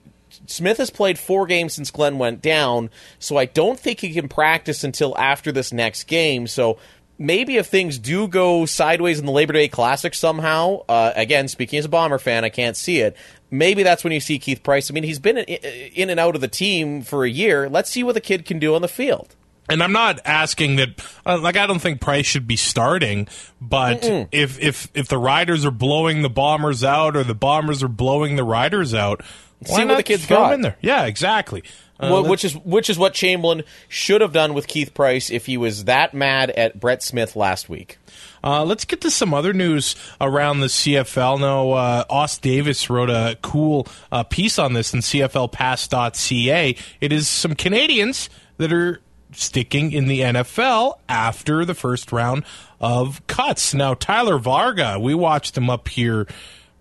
[0.46, 4.28] Smith has played four games since Glenn went down, so I don't think he can
[4.28, 6.46] practice until after this next game.
[6.46, 6.78] So
[7.18, 11.78] maybe if things do go sideways in the Labor Day Classic somehow, uh, again, speaking
[11.78, 13.16] as a Bomber fan, I can't see it.
[13.50, 14.90] Maybe that's when you see Keith Price.
[14.90, 17.68] I mean, he's been in, and out of the team for a year.
[17.68, 19.36] Let's see what the kid can do on the field.
[19.68, 21.04] And I'm not asking that.
[21.24, 23.26] Uh, like, I don't think Price should be starting.
[23.60, 27.88] But if if if the Riders are blowing the Bombers out, or the Bombers are
[27.88, 29.22] blowing the Riders out,
[29.60, 30.52] why See what not the kid's got.
[30.54, 30.76] in there?
[30.80, 31.62] Yeah, exactly.
[31.98, 35.46] Uh, Wh- which is which is what Chamblin should have done with Keith Price if
[35.46, 37.98] he was that mad at Brett Smith last week.
[38.46, 41.40] Uh, let's get to some other news around the CFL.
[41.40, 46.76] Now, uh, Os Davis wrote a cool uh, piece on this in CFLPass.ca.
[47.00, 49.00] It is some Canadians that are
[49.32, 52.44] sticking in the NFL after the first round
[52.80, 53.74] of cuts.
[53.74, 56.28] Now, Tyler Varga, we watched him up here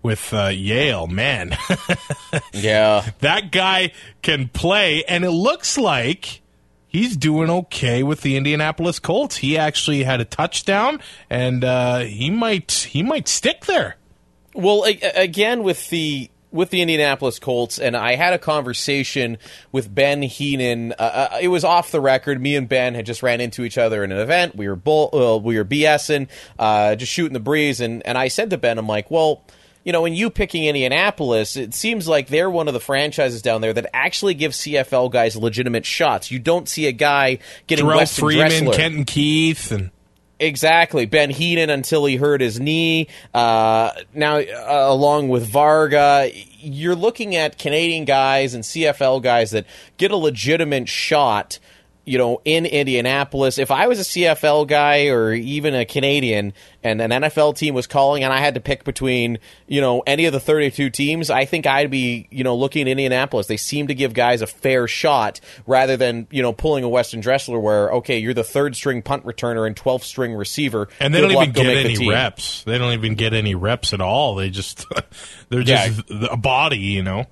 [0.04, 1.08] with uh, Yale.
[1.08, 1.56] Man,
[2.52, 6.42] Yeah, that guy can play, and it looks like
[6.86, 9.36] he's doing okay with the Indianapolis Colts.
[9.36, 13.96] He actually had a touchdown, and uh, he might he might stick there.
[14.54, 19.36] Well, a- again with the with the Indianapolis Colts, and I had a conversation
[19.72, 20.92] with Ben Heenan.
[20.92, 22.40] Uh, uh, it was off the record.
[22.40, 24.56] Me and Ben had just ran into each other in an event.
[24.56, 28.28] We were bull, uh, we were BSing, uh, just shooting the breeze, and and I
[28.28, 29.44] said to Ben, I'm like, well.
[29.86, 33.60] You know, in you picking Indianapolis, it seems like they're one of the franchises down
[33.60, 36.28] there that actually give CFL guys legitimate shots.
[36.32, 38.74] You don't see a guy getting Terrell Weston Freeman, Dressler.
[38.74, 39.90] Kenton Keith, and
[40.38, 43.08] Exactly, Ben Heenan until he hurt his knee.
[43.32, 49.66] Uh, now, uh, along with Varga, you're looking at Canadian guys and CFL guys that
[49.96, 51.58] get a legitimate shot.
[52.06, 53.58] You know, in Indianapolis.
[53.58, 57.86] If I was a CFL guy or even a Canadian and an NFL team was
[57.86, 61.44] calling and I had to pick between, you know, any of the 32 teams, I
[61.44, 63.48] think I'd be, you know, looking at Indianapolis.
[63.48, 67.20] They seem to give guys a fair shot rather than, you know, pulling a Weston
[67.20, 70.88] Dressler where, okay, you're the third string punt returner and 12th string receiver.
[71.00, 72.62] And they Good don't luck, even get any reps.
[72.64, 74.36] They don't even get any reps at all.
[74.36, 74.86] They just
[75.48, 75.88] they're Yeah.
[75.88, 77.26] just a body, you know.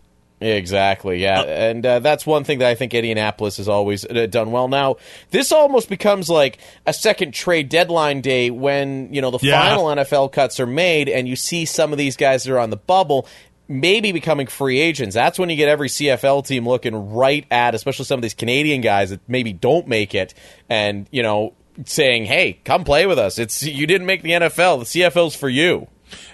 [0.46, 4.50] Exactly, yeah, and uh, that's one thing that I think Indianapolis has always uh, done
[4.50, 4.68] well.
[4.68, 4.96] Now,
[5.30, 9.60] this almost becomes like a second trade deadline day when you know the Yeah.
[9.68, 12.70] final NFL cuts are made, and you see some of these guys that are on
[12.70, 13.26] the bubble
[13.66, 15.14] maybe becoming free agents.
[15.14, 18.82] That's when you get every CFL team looking right at, especially some of these Canadian
[18.82, 20.34] guys that maybe don't make it,
[20.68, 21.54] and you know
[21.86, 23.38] saying, "Hey, come play with us.
[23.38, 24.80] It's you didn't make the NFL.
[24.80, 25.88] The CFL's for you."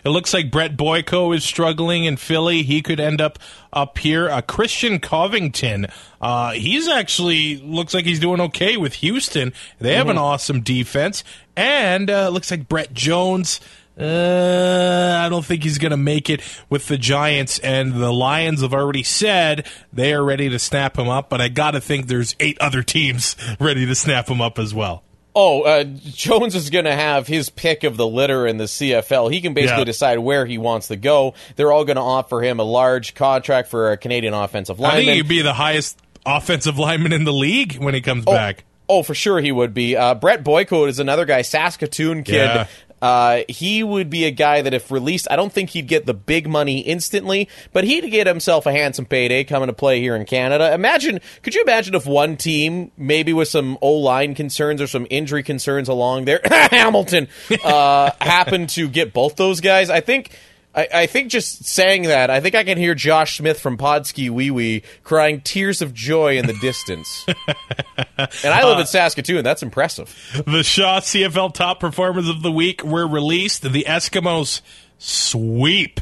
[0.04, 2.62] It looks like Brett Boyko is struggling in Philly.
[2.62, 3.38] He could end up
[3.72, 4.28] up here.
[4.28, 5.86] Uh, Christian Covington,
[6.20, 9.52] uh, he's actually looks like he's doing okay with Houston.
[9.78, 11.24] They have an awesome defense,
[11.56, 13.60] and uh, looks like Brett Jones.
[13.98, 16.40] Uh, I don't think he's going to make it
[16.70, 21.08] with the Giants, and the Lions have already said they are ready to snap him
[21.08, 21.28] up.
[21.28, 24.72] But I got to think there's eight other teams ready to snap him up as
[24.72, 25.02] well.
[25.34, 29.30] Oh, uh, Jones is going to have his pick of the litter in the CFL.
[29.32, 29.84] He can basically Yeah.
[29.84, 31.34] decide where he wants to go.
[31.56, 35.02] They're all going to offer him a large contract for a Canadian offensive lineman.
[35.02, 38.64] I think he'd be the highest offensive lineman in the league when he comes back.
[38.88, 39.94] Oh, for sure he would be.
[39.96, 42.34] Uh, Brett Boyko is another guy, Saskatoon kid.
[42.34, 42.66] Yeah.
[43.00, 46.14] Uh, he would be a guy that, if released, I don't think he'd get the
[46.14, 50.24] big money instantly, but he'd get himself a handsome payday coming to play here in
[50.26, 50.72] Canada.
[50.74, 55.06] Imagine, could you imagine if one team, maybe with some O line concerns or some
[55.10, 57.28] injury concerns along there, Hamilton,
[57.64, 59.90] uh, happened to get both those guys?
[59.90, 60.30] I think.
[60.74, 64.30] I, I think just saying that, I think I can hear Josh Smith from Podski
[64.30, 67.26] Wee Wee crying tears of joy in the distance.
[67.26, 69.42] and I live in uh, Saskatoon.
[69.42, 70.14] That's impressive.
[70.46, 73.62] The Shaw CFL top performers of the week were released.
[73.62, 74.60] The Eskimos
[74.98, 76.00] sweep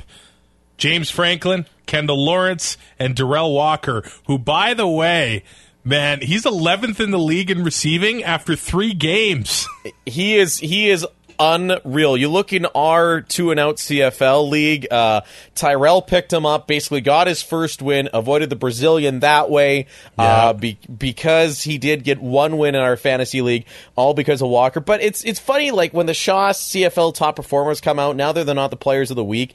[0.78, 5.42] James Franklin, Kendall Lawrence, and Derel Walker, who, by the way,
[5.84, 9.66] man, he's 11th in the league in receiving after three games.
[10.06, 11.06] He is he is
[11.38, 12.16] unreal.
[12.16, 14.86] You look in our two and out CFL league.
[14.90, 15.22] Uh,
[15.54, 19.86] Tyrell picked him up, basically got his first win, avoided the Brazilian that way
[20.18, 20.24] Yeah.
[20.24, 24.48] uh, be, because he did get one win in our fantasy league, all because of
[24.48, 24.80] Walker.
[24.80, 28.44] But it's it's funny, like when the Shaw CFL top performers come out, now they're
[28.44, 29.54] the not the players of the week.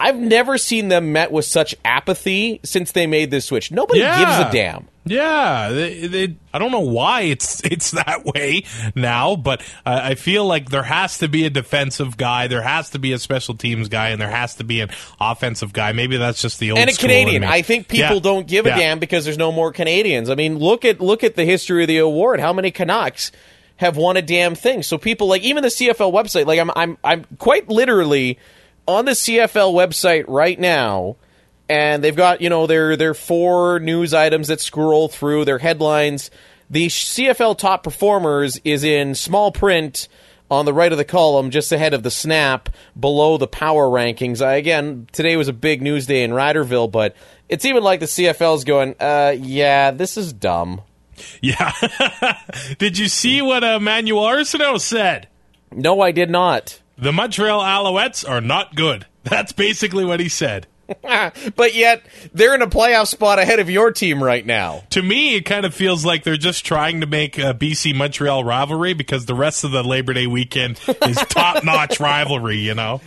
[0.00, 3.70] I've never seen them met with such apathy since they made this switch.
[3.70, 4.18] Nobody Yeah.
[4.18, 4.88] gives a damn.
[5.06, 10.14] Yeah, they, they, I don't know why it's it's that way now, but uh, I
[10.14, 13.54] feel like there has to be a defensive guy, there has to be a special
[13.54, 15.92] teams guy, and there has to be an offensive guy.
[15.92, 17.44] Maybe that's just the old and a Canadian.
[17.44, 18.20] I think people Yeah.
[18.20, 18.76] don't give Yeah.
[18.76, 20.28] a damn because there's no more Canadians.
[20.30, 22.40] I mean, look at look at the history of the award.
[22.40, 23.32] How many Canucks
[23.76, 24.82] have won a damn thing?
[24.82, 26.46] So people like even the CFL website.
[26.46, 28.38] Like I'm I'm I'm quite literally
[28.90, 31.16] on the CFL website right now.
[31.68, 36.30] And they've got, you know, their their four news items that scroll through their headlines.
[36.68, 40.08] The CFL top performers is in small print
[40.50, 44.42] on the right of the column, just ahead of the snap, below the power rankings.
[44.42, 47.14] Uh, again, today was a big news day in Riderville, but
[47.48, 50.82] it's even like the CFL's going, uh, yeah, this is dumb.
[51.40, 51.72] Yeah.
[52.78, 55.28] Did you see what uh, Manuel Arsenault said?
[55.72, 56.80] No, I did not.
[57.00, 59.06] The Montreal Alouettes are not good.
[59.24, 60.66] That's basically what he said.
[61.56, 64.82] but yet, they're in a playoff spot ahead of your team right now.
[64.90, 67.94] To me, it kind of feels like they're just trying to make uh, a BC
[67.94, 72.74] Montreal rivalry because the rest of the Labor Day weekend is top notch rivalry, you
[72.74, 73.00] know?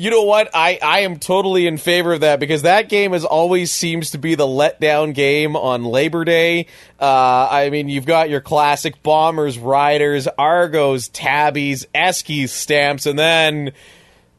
[0.00, 0.50] You know what?
[0.54, 4.18] I, I am totally in favor of that because that game is always seems to
[4.18, 6.68] be the letdown game on Labor Day.
[7.00, 13.72] Uh, I mean, you've got your classic Bombers, Riders, Argos, Tabbies, Eskies, Stamps, and then.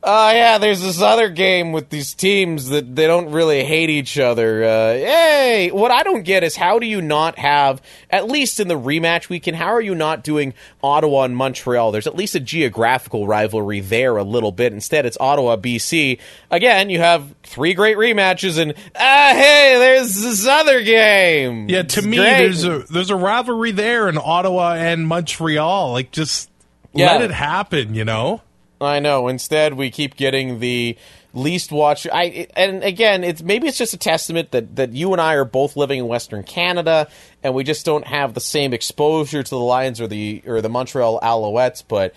[0.01, 4.17] Uh, yeah, there's this other game with these teams that they don't really hate each
[4.17, 4.63] other.
[4.63, 8.69] Uh, hey, what I don't get is how do you not have, at least in
[8.69, 11.91] the rematch weekend, how are you not doing Ottawa and Montreal?
[11.91, 14.71] There's at least a geographical rivalry there a little bit.
[14.71, 16.17] Instead, it's Ottawa, BC.
[16.49, 21.67] Again, you have three great rematches, and ah, hey, there's this other game.
[21.67, 22.37] Yeah, to It's me, great.
[22.37, 25.91] there's a there's a rivalry there in Ottawa and Montreal.
[25.91, 26.49] Like, just
[26.93, 27.07] Yeah.
[27.11, 28.41] let it happen, you know?
[28.81, 29.27] I know.
[29.27, 30.97] Instead, we keep getting the
[31.33, 32.07] least watch.
[32.11, 35.45] I and again, it's maybe it's just a testament that that you and I are
[35.45, 37.07] both living in Western Canada,
[37.43, 40.69] and we just don't have the same exposure to the Lions or the or the
[40.69, 41.83] Montreal Alouettes.
[41.87, 42.15] But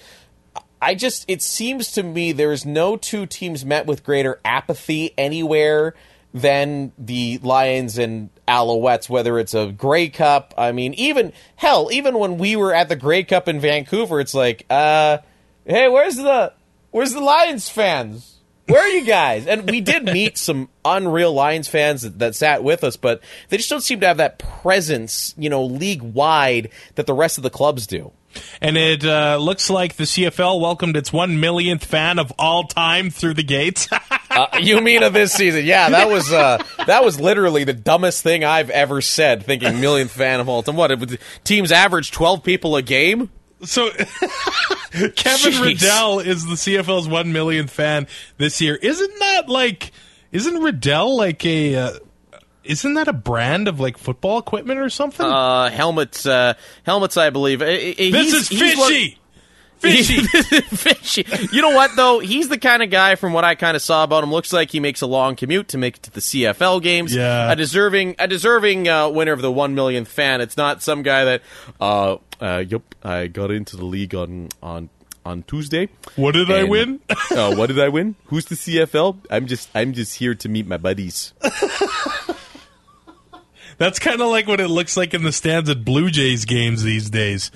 [0.80, 5.94] I just it seems to me there's no two teams met with greater apathy anywhere
[6.34, 10.54] than the Lions and Alouettes, whether it's a Grey Cup.
[10.56, 14.32] I mean, even hell, even when we were at the Grey Cup in Vancouver, it's
[14.32, 15.18] like, uh,
[15.64, 16.52] hey, where's the
[16.90, 18.38] where's the Lions fans?
[18.66, 19.46] Where are you guys?
[19.46, 23.56] And we did meet some unreal Lions fans that, that, sat with us, but they
[23.56, 27.42] just don't seem to have that presence, you know, league wide that the rest of
[27.42, 28.12] the clubs do.
[28.60, 33.10] And it uh, looks like the CFL welcomed its one millionth fan of all time
[33.10, 33.88] through the gates.
[34.30, 35.66] uh, you mean of this season?
[35.66, 39.44] Yeah, that was uh, that was literally the dumbest thing I've ever said.
[39.44, 40.76] Thinking millionth fan of all time.
[40.76, 41.18] What?
[41.44, 43.28] Teams average twelve people a game.
[43.64, 43.90] So
[44.90, 45.62] Kevin Jeez.
[45.62, 48.06] Riddell is the CFL's one millionth fan
[48.38, 48.74] this year.
[48.76, 49.92] Isn't that like?
[50.30, 51.74] Isn't Riddell like a?
[51.76, 51.92] Uh,
[52.64, 55.26] isn't that a brand of like football equipment or something?
[55.26, 56.54] Uh, helmets, uh,
[56.84, 57.60] helmets, I believe.
[57.60, 59.18] This he's, is fishy.
[59.82, 60.22] Fishy.
[60.76, 61.26] fishy.
[61.50, 62.20] You know what though?
[62.20, 64.30] He's the kind of guy from what I kind of saw about him.
[64.30, 67.12] Looks like he makes a long commute to make it to the CFL games.
[67.14, 67.50] Yeah.
[67.50, 70.40] A deserving, a deserving uh, winner of the one millionth fan.
[70.40, 71.42] It's not some guy that.
[71.80, 74.88] Uh, uh, yep, I got into the league on on
[75.26, 75.88] on Tuesday.
[76.16, 77.00] What did and, I win?
[77.32, 78.14] uh, what did I win?
[78.26, 79.16] Who's the CFL?
[79.30, 81.32] I'm just I'm just here to meet my buddies.
[83.78, 86.84] That's kind of like what it looks like in the stands at Blue Jays games
[86.84, 87.50] these days.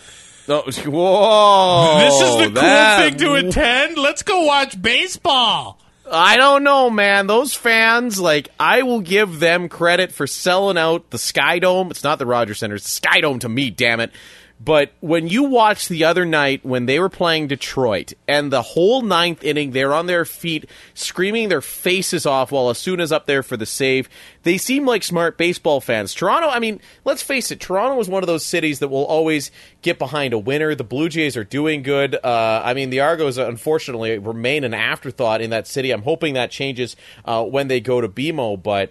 [0.49, 1.99] Oh, whoa!
[1.99, 3.99] This is the that, cool thing to attend.
[3.99, 5.79] Let's go watch baseball.
[6.11, 7.27] I don't know, man.
[7.27, 11.91] Those fans, like, I will give them credit for selling out the Sky Dome.
[11.91, 13.71] It's not the Rogers Center; it's the Sky Dome to me.
[13.71, 14.13] Damn it!
[14.59, 19.03] But when you watch the other night when they were playing Detroit and the whole
[19.03, 23.59] ninth inning, they're on their feet screaming their faces off while Osuna's up there for
[23.59, 24.09] the save.
[24.45, 26.15] They seem like smart baseball fans.
[26.15, 29.51] Toronto, I mean, let's face it, Toronto is one of those cities that will always
[29.83, 30.75] get behind a winner.
[30.75, 32.15] The Blue Jays are doing good.
[32.15, 35.91] Uh, I mean, the Argos, unfortunately, remain an afterthought in that city.
[35.91, 36.97] I'm hoping that changes
[37.27, 38.91] uh, when they go to BMO, but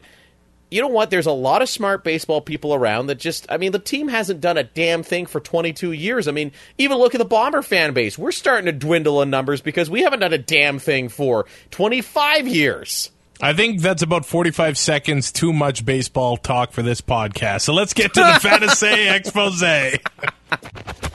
[0.72, 1.10] you know what?
[1.10, 4.42] There's a lot of smart baseball people around that just, I mean, the team hasn't
[4.42, 6.28] done a damn thing for 22 years.
[6.28, 8.18] I mean, even look at the Bomber fan base.
[8.18, 12.48] We're starting to dwindle in numbers because we haven't done a damn thing for 25
[12.48, 13.12] years.
[13.42, 17.62] I think that's about 45 seconds too much baseball talk for this podcast.
[17.62, 19.62] So let's get to the fantasy expose.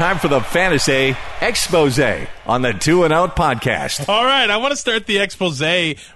[0.00, 2.00] Time for the fantasy expose
[2.46, 4.08] on the Two and Out podcast.
[4.08, 5.60] All right, I want to start the expose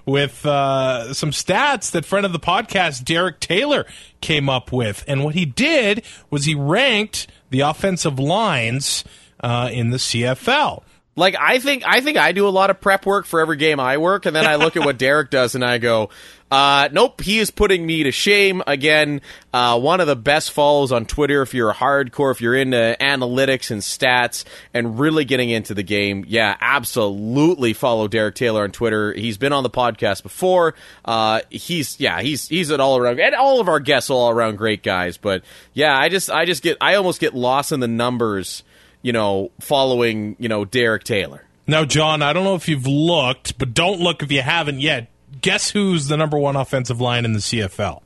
[0.07, 3.85] with uh, some stats that friend of the podcast Derek Taylor
[4.21, 9.03] came up with, and what he did was he ranked the offensive lines
[9.41, 10.81] uh, in the CFL.
[11.17, 13.79] Like I think I think I do a lot of prep work for every game
[13.79, 16.09] I work, and then I look at what Derek does, and I go,
[16.51, 19.21] uh, nope, he is putting me to shame again.
[19.53, 22.97] Uh, one of the best follows on Twitter if you're a hardcore, if you're into
[22.99, 24.43] analytics and stats
[24.73, 26.25] and really getting into the game.
[26.27, 29.13] Yeah, absolutely follow Derek Taylor on Twitter.
[29.13, 30.75] He's been on the podcast before.
[31.05, 34.57] Uh, he's yeah, he's he's an all around and all of our guests all around
[34.57, 35.17] great guys.
[35.17, 35.43] But
[35.73, 38.63] yeah, I just I just get I almost get lost in the numbers
[39.05, 41.43] you know, following, you know, Derek Taylor.
[41.67, 45.09] Now, John, I don't know if you've looked, but don't look if you haven't yet.
[45.41, 48.01] Guess who's the number one offensive line in the CFL?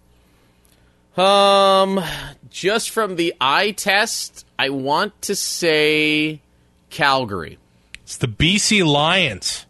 [1.17, 2.03] Um,
[2.49, 6.41] just from the eye test, I want to say
[6.89, 7.57] Calgary.
[8.03, 9.65] It's the BC Lions.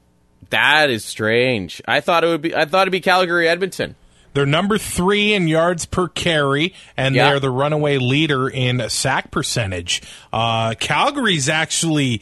[0.50, 1.80] That is strange.
[1.88, 2.56] I thought it would be.
[2.56, 3.96] I thought it'd be Calgary Edmonton.
[4.40, 7.32] They're number three in yards per carry, and yeah.
[7.32, 10.02] they're the runaway leader in sack percentage.
[10.32, 12.22] Uh, Calgary's actually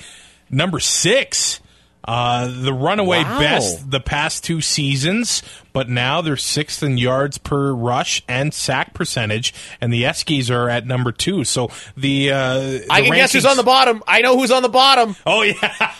[0.49, 1.59] number six.
[2.03, 3.37] Uh, the runaway wow.
[3.37, 5.43] best the past two seasons,
[5.77, 10.71] but now they're sixth in yards per rush and sack percentage, and the Eskies are
[10.71, 11.43] at number two.
[11.43, 13.15] So the, uh, the I can rankings...
[13.17, 14.01] guess who's on the bottom.
[14.07, 15.15] I know who's on the bottom.
[15.23, 15.93] Oh yeah,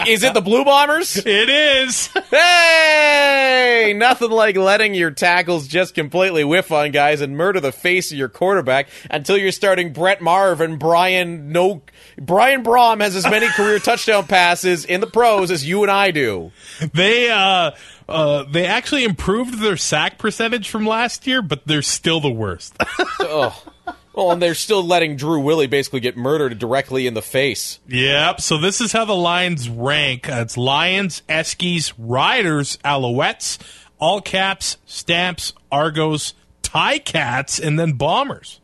[0.08, 1.14] is it the Blue Bombers?
[1.14, 2.06] It is.
[2.30, 8.10] hey, nothing like letting your tackles just completely whiff on guys and murder the face
[8.12, 11.82] of your quarterback until you're starting Brett Marve and Brian no
[12.18, 16.12] Brian Brohm has as many career touchdown passes in the pros as you and I
[16.12, 16.50] do.
[16.94, 17.72] They uh
[18.08, 22.76] uh, they actually improved their sack percentage from last year, but they're still the worst.
[23.20, 23.62] oh.
[24.14, 27.80] Well, and they're still letting Drew Willy basically get murdered directly in the face.
[27.86, 28.40] Yep.
[28.40, 30.30] So this is how the Lions rank.
[30.30, 33.58] Uh, it's Lions, Eskies, Riders, Alouettes,
[33.98, 36.32] All Caps, Stamps, Argos,
[36.62, 38.60] Ticats, and then Bombers.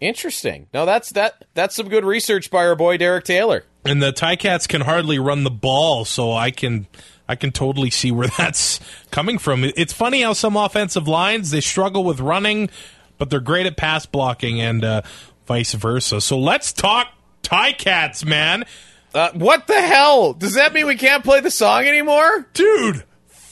[0.00, 0.66] Interesting.
[0.74, 1.46] Now that's that.
[1.54, 3.64] That's some good research by our boy Derek Taylor.
[3.84, 6.86] And the Ticats can hardly run the ball, so I can
[7.28, 8.80] I can totally see where that's
[9.10, 9.64] coming from.
[9.64, 12.70] It's funny how some offensive lines they struggle with running,
[13.18, 15.02] but they're great at pass blocking and uh,
[15.46, 16.20] vice versa.
[16.20, 17.08] So let's talk
[17.42, 18.64] Ticats, man.
[19.12, 20.32] Uh, what the hell?
[20.32, 22.48] Does that mean we can't play the song anymore?
[22.52, 23.04] Dude,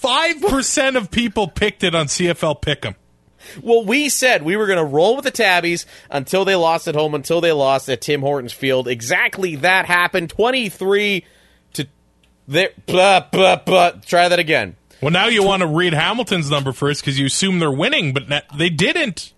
[0.03, 2.97] 5% of people picked it on CFL Pick'em.
[3.63, 6.95] Well, we said we were going to roll with the Tabbies until they lost at
[6.95, 8.89] home, until they lost at Tim Hortons Field.
[8.89, 10.31] Exactly that happened.
[10.31, 11.25] 23
[11.75, 11.87] to.
[12.49, 13.93] There, blah, blah, blah.
[14.05, 14.77] Try that again.
[15.01, 18.25] Well, now you want to read Hamilton's number first because you assume they're winning, but
[18.57, 19.33] they didn't.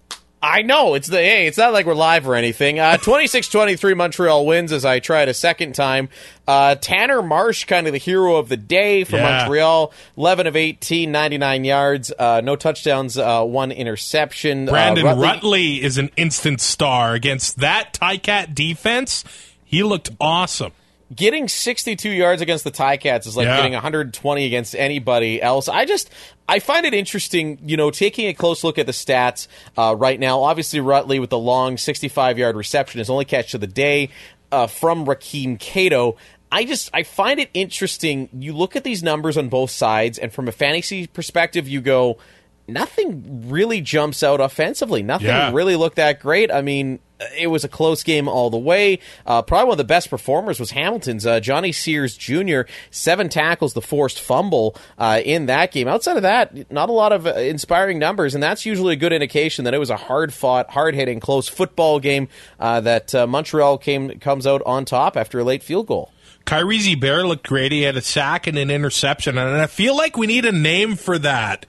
[0.44, 2.78] I know it's the hey, it's not like we're live or anything.
[2.78, 6.10] Uh, 26-23 Montreal wins as I tried a second time.
[6.46, 9.38] Uh, Tanner Marsh, kind of the hero of the day for Yeah.
[9.38, 9.92] Montreal.
[10.18, 14.66] 11 of 18, 99 yards, uh, no touchdowns, uh, one interception.
[14.66, 19.24] Brandon uh, Rutley is an instant star against that Ticat defense.
[19.64, 20.72] He looked awesome.
[21.14, 23.56] Getting 62 yards against the Ticats is like Yeah.
[23.56, 25.68] getting 120 against anybody else.
[25.68, 26.10] I just
[26.48, 30.18] I find it interesting, you know, taking a close look at the stats uh, right
[30.18, 30.42] now.
[30.42, 34.10] Obviously, Rutley with the long 65 yard reception, is only catch of the day
[34.52, 36.16] uh, from Rakeem Cato.
[36.52, 38.28] I just I find it interesting.
[38.38, 42.18] You look at these numbers on both sides, and from a fantasy perspective, you go.
[42.66, 45.02] Nothing really jumps out offensively.
[45.02, 45.50] Nothing Yeah.
[45.52, 46.50] really looked that great.
[46.50, 46.98] I mean,
[47.38, 48.98] it was a close game all the way.
[49.26, 52.62] Uh, probably one of the best performers was Hamilton's uh, Johnny Sears Jr.
[52.90, 55.88] Seven tackles, the forced fumble uh, in that game.
[55.88, 59.12] Outside of that, not a lot of uh, inspiring numbers, and that's usually a good
[59.12, 63.26] indication that it was a hard fought, hard hitting, close football game uh, that uh,
[63.26, 66.10] Montreal came comes out on top after a late field goal.
[66.46, 67.72] Kyries Hebert looked great.
[67.72, 70.96] He had a sack and an interception, and I feel like we need a name
[70.96, 71.64] for that.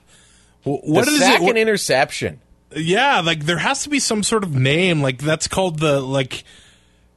[0.66, 1.48] Wh- What the is sack it?
[1.48, 2.40] And interception.
[2.76, 5.00] yeah, like there has to be some sort of name.
[5.00, 6.44] Like that's called the like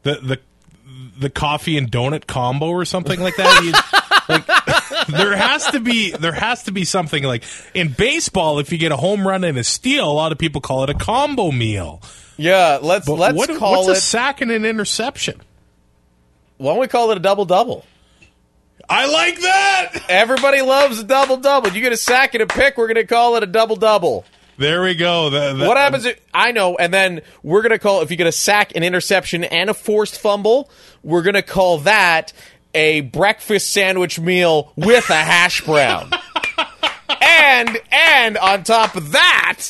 [0.04, 0.39] the the
[1.20, 3.95] the coffee and donut combo or something like that.
[4.30, 4.45] Like
[5.08, 7.43] there has to be there has to be something like
[7.74, 8.60] in baseball.
[8.60, 10.91] If you get a home run and a steal, a lot of people call it
[10.91, 12.00] a combo meal.
[12.38, 13.97] Yeah, let's But let's what- call what's it.
[13.97, 15.41] a sack and an interception?
[16.58, 17.86] why don't we call it a double double?
[18.90, 20.04] I like that.
[20.10, 21.70] Everybody loves a double double.
[21.72, 24.26] You get a sack and a pick, we're going to call it a double double.
[24.58, 25.30] There we go.
[25.30, 26.06] The- the- What happens?
[26.06, 29.46] If, I know, and then we're gonna call if you get a sack, an interception,
[29.46, 30.70] and a forced fumble,
[31.02, 32.34] we're gonna call that
[32.74, 36.12] a breakfast sandwich meal with a hash brown.
[37.22, 39.62] and and on top of that,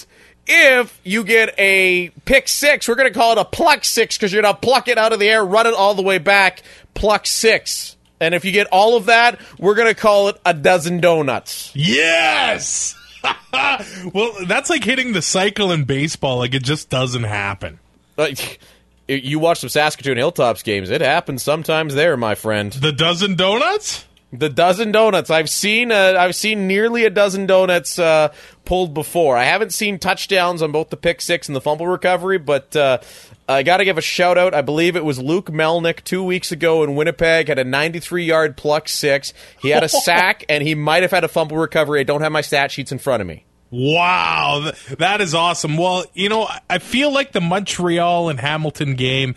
[0.47, 4.41] if you get a pick six, we're gonna call it a pluck six because you're
[4.41, 6.63] gonna pluck it out of the air, run it all the way back,
[6.95, 7.95] pluck six.
[8.19, 11.71] And if you get all of that, we're gonna call it a dozen donuts.
[11.75, 12.95] Yes.
[14.13, 16.37] well, that's like hitting the cycle in baseball.
[16.37, 17.79] Like it just doesn't happen.
[18.17, 18.59] Like,
[19.07, 20.89] you watch some Saskatoon Hilltops games.
[20.89, 22.71] It happens sometimes there, my friend.
[22.73, 24.05] The dozen donuts.
[24.31, 25.31] The dozen donuts.
[25.31, 25.91] I've seen.
[25.91, 28.31] Uh, I've seen nearly a dozen donuts uh,
[28.63, 29.35] pulled before.
[29.35, 32.99] I haven't seen touchdowns on both the pick six and the fumble recovery, but uh,
[33.47, 34.53] I got to give a shout out.
[34.53, 38.55] I believe it was Luke Melnick two weeks ago in Winnipeg had a 93 yard
[38.55, 39.33] pluck six.
[39.59, 41.99] He had a sack and he might have had a fumble recovery.
[41.99, 43.45] I don't have my stat sheets in front of me.
[43.71, 45.77] Wow, that is awesome.
[45.77, 49.35] Well, you know, I feel like the Montreal and Hamilton game.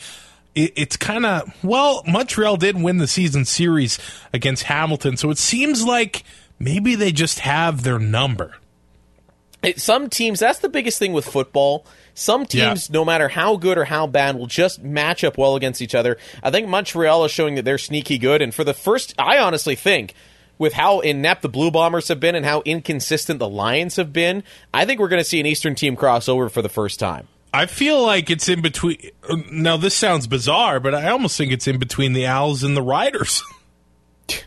[0.55, 3.99] It, it's kind of well, Montreal did win the season series
[4.33, 6.25] against Hamilton, so it seems like
[6.59, 8.57] maybe they just have their number.
[9.63, 11.87] It, some teams, that's the biggest thing with football.
[12.15, 15.81] Some teams, no matter how good or how bad, will just match up well against
[15.81, 16.19] each other.
[16.43, 18.43] I think Montreal is showing that they're sneaky good.
[18.43, 20.15] And for the first, I honestly think,
[20.59, 24.43] with how inept the Blue Bombers have been and how inconsistent the Lions have been,
[24.75, 27.29] I think we're going to see an Eastern team crossover for the first time.
[27.55, 28.99] I feel like it's in between.
[29.51, 32.83] Now, this sounds bizarre, but I almost think it's in between the Owls and the
[32.83, 33.43] Riders.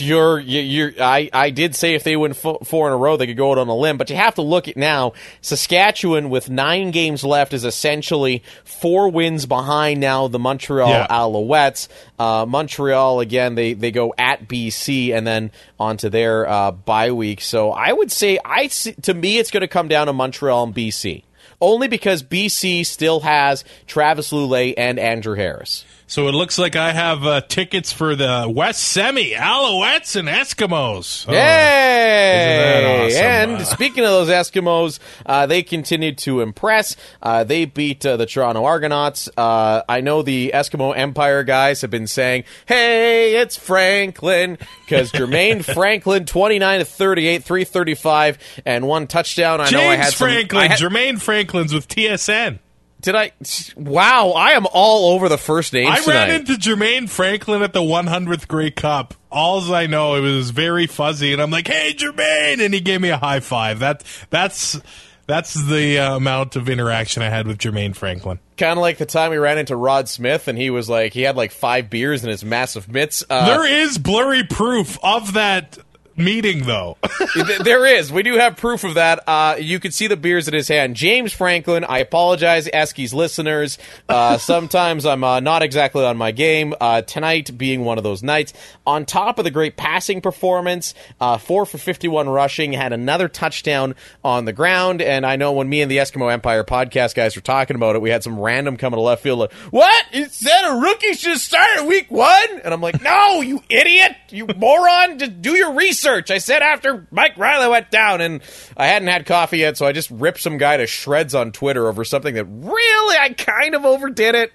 [0.00, 3.26] You're, you- you're, I, I did say if they win four in a row, they
[3.26, 5.12] could go out on a limb, but you have to look at now.
[5.42, 11.06] Saskatchewan, with nine games left, is essentially four wins behind now the Montreal Yeah.
[11.08, 11.88] Alouettes.
[12.18, 17.42] Uh, Montreal, again, they, they go at BC and then onto their uh, bye week.
[17.42, 20.74] So I would say, I to me, it's going to come down to Montreal and
[20.74, 21.24] BC.
[21.60, 25.84] Only because BC still has Travis Lulay and Andrew Harris.
[26.10, 31.26] So it looks like I have uh, tickets for the West Semi, Alouettes and Eskimos.
[31.28, 33.06] Oh, Yay!
[33.08, 33.22] awesome?
[33.24, 36.96] And Uh, speaking of those Eskimos, uh, they continued to impress.
[37.22, 39.28] Uh, they beat uh, the Toronto Argonauts.
[39.36, 44.56] Uh, I know the Eskimo Empire guys have been saying, "Hey, it's Franklin,"
[44.86, 49.60] because Jermaine Franklin, twenty nine to 38, 335, and one touchdown.
[49.60, 52.60] I know I James had some- Franklin, I had- Jermaine Franklin's with TSN.
[53.00, 53.32] Did I?
[53.76, 56.14] Wow, I am all over the first names I tonight.
[56.14, 59.14] ran into Jermaine Franklin at the 100th Grey Cup.
[59.30, 63.00] Alls I know, it was very fuzzy, and I'm like, "Hey, Jermaine!" and he gave
[63.00, 63.80] me a high five.
[63.80, 64.80] That that's
[65.26, 68.38] that's the uh, amount of interaction I had with Jermaine Franklin.
[68.56, 71.20] kind of like the time we ran into Rod Smith, and he was like, he
[71.20, 73.22] had like five beers in his massive mitts.
[73.28, 75.76] Uh, there is blurry proof of that
[76.18, 76.96] meeting, though.
[77.60, 78.12] there is.
[78.12, 79.22] We do have proof of that.
[79.26, 80.96] Uh, you can see the beers in his hand.
[80.96, 81.84] James Franklin.
[81.84, 83.78] I apologize, Eskies listeners.
[84.08, 86.74] Uh, sometimes I'm uh, not exactly on my game.
[86.80, 88.52] Uh, tonight being one of those nights.
[88.86, 93.94] On top of the great passing performance, uh, four for 51 rushing, had another touchdown
[94.24, 95.00] on the ground.
[95.00, 98.02] And I know when me and the Eskimo Empire podcast guys were talking about it,
[98.02, 100.06] we had some random coming to left field like, "What?
[100.12, 104.46] It said a rookie should start week one?" And I'm like, "No, you idiot, you
[104.56, 105.18] moron!
[105.18, 108.40] Just do your research." I said after Mike Reilly went down, and
[108.76, 111.88] I hadn't had coffee yet, so I just ripped some guy to shreds on Twitter
[111.88, 114.52] over something that really I kind of overdid it.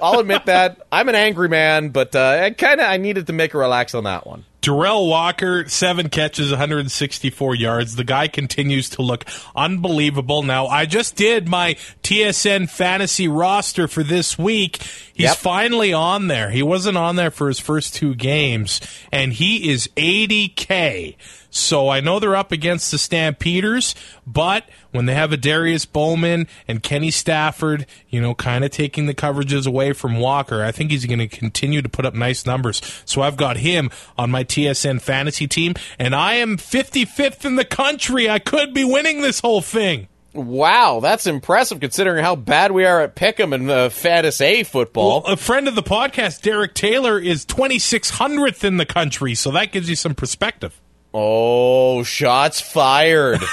[0.00, 3.32] I'll admit that I'm an angry man, but uh, I kind of I needed to
[3.32, 4.44] make a relax on that one.
[4.66, 7.94] Derel Walker, seven catches, 164 yards.
[7.94, 10.42] The guy continues to look unbelievable.
[10.42, 14.78] Now, I just did my TSN fantasy roster for this week.
[15.14, 15.36] He's Yep.
[15.36, 16.50] finally on there.
[16.50, 18.80] He wasn't on there for his first two games,
[19.12, 21.14] and he is 80K.
[21.56, 23.94] So I know they're up against the Stampeders,
[24.26, 29.14] but when they have Adarius Bowman and Kenny Stafford, you know, kind of taking the
[29.14, 32.82] coverages away from Walker, I think he's going to continue to put up nice numbers.
[33.06, 37.64] So I've got him on my TSN fantasy team, and I am 55th in the
[37.64, 38.28] country.
[38.28, 40.08] I could be winning this whole thing.
[40.34, 45.22] Wow, that's impressive considering how bad we are at Pick'em and uh, Fantasy football.
[45.22, 49.72] Well, a friend of the podcast, Derek Taylor, is 2600th in the country, so that
[49.72, 50.78] gives you some perspective.
[51.18, 53.40] Oh, shots fired.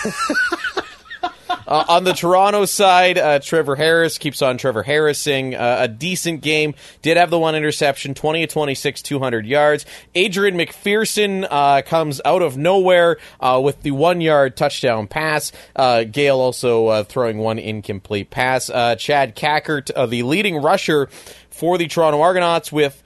[1.65, 5.55] Uh, on the Toronto side, uh, Trevor Harris keeps on Trevor Harrising.
[5.55, 6.75] Uh, a decent game.
[7.01, 9.85] Did have the one interception, 20 to 26, 200 yards.
[10.13, 15.51] Adrian McPherson uh, comes out of nowhere uh, with the one yard touchdown pass.
[15.75, 18.69] Uh, Gale also uh, throwing one incomplete pass.
[18.69, 21.07] Uh, Chad Kackert, uh, the leading rusher
[21.49, 23.01] for the Toronto Argonauts, with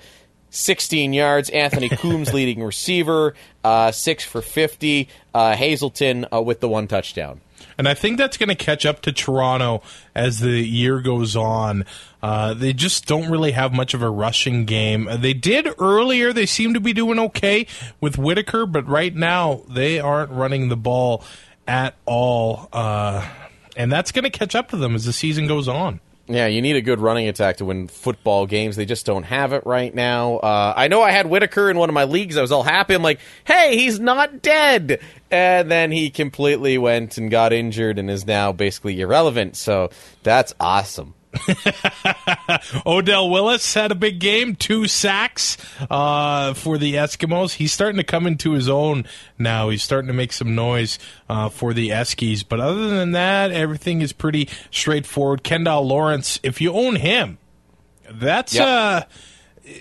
[0.49, 1.49] 16 yards.
[1.49, 3.33] Anthony Coombs, leading receiver,
[3.63, 5.09] uh, 6 for 50.
[5.33, 7.41] Uh, Hazelton uh, with the one touchdown.
[7.77, 9.83] And I think that's going to catch up to Toronto
[10.15, 11.85] as the year goes on.
[12.21, 15.07] Uh, they just don't really have much of a rushing game.
[15.19, 16.33] They did earlier.
[16.33, 17.67] They seem to be doing okay
[18.01, 21.23] with Whitaker, but right now they aren't running the ball
[21.67, 22.67] at all.
[22.73, 23.27] Uh,
[23.75, 25.99] and that's going to catch up to them as the season goes on.
[26.29, 28.75] Yeah, you need a good running attack to win football games.
[28.75, 30.37] They just don't have it right now.
[30.37, 32.35] Uh, I know I had Whitaker in one of my leagues.
[32.35, 32.93] I was all happy.
[32.95, 34.99] I'm like, hey, he's not dead.
[35.31, 39.55] And then he completely went and got injured and is now basically irrelevant.
[39.55, 39.89] So
[40.23, 41.13] that's awesome.
[42.85, 45.57] Odell Willis had a big game, two sacks
[45.89, 47.53] uh, for the Eskimos.
[47.53, 49.05] He's starting to come into his own
[49.37, 49.69] now.
[49.69, 50.99] He's starting to make some noise
[51.29, 52.43] uh, for the Eskies.
[52.47, 55.43] But other than that, everything is pretty straightforward.
[55.43, 57.37] Kendall Lawrence, if you own him,
[58.09, 58.67] that's Yep.
[58.67, 59.01] uh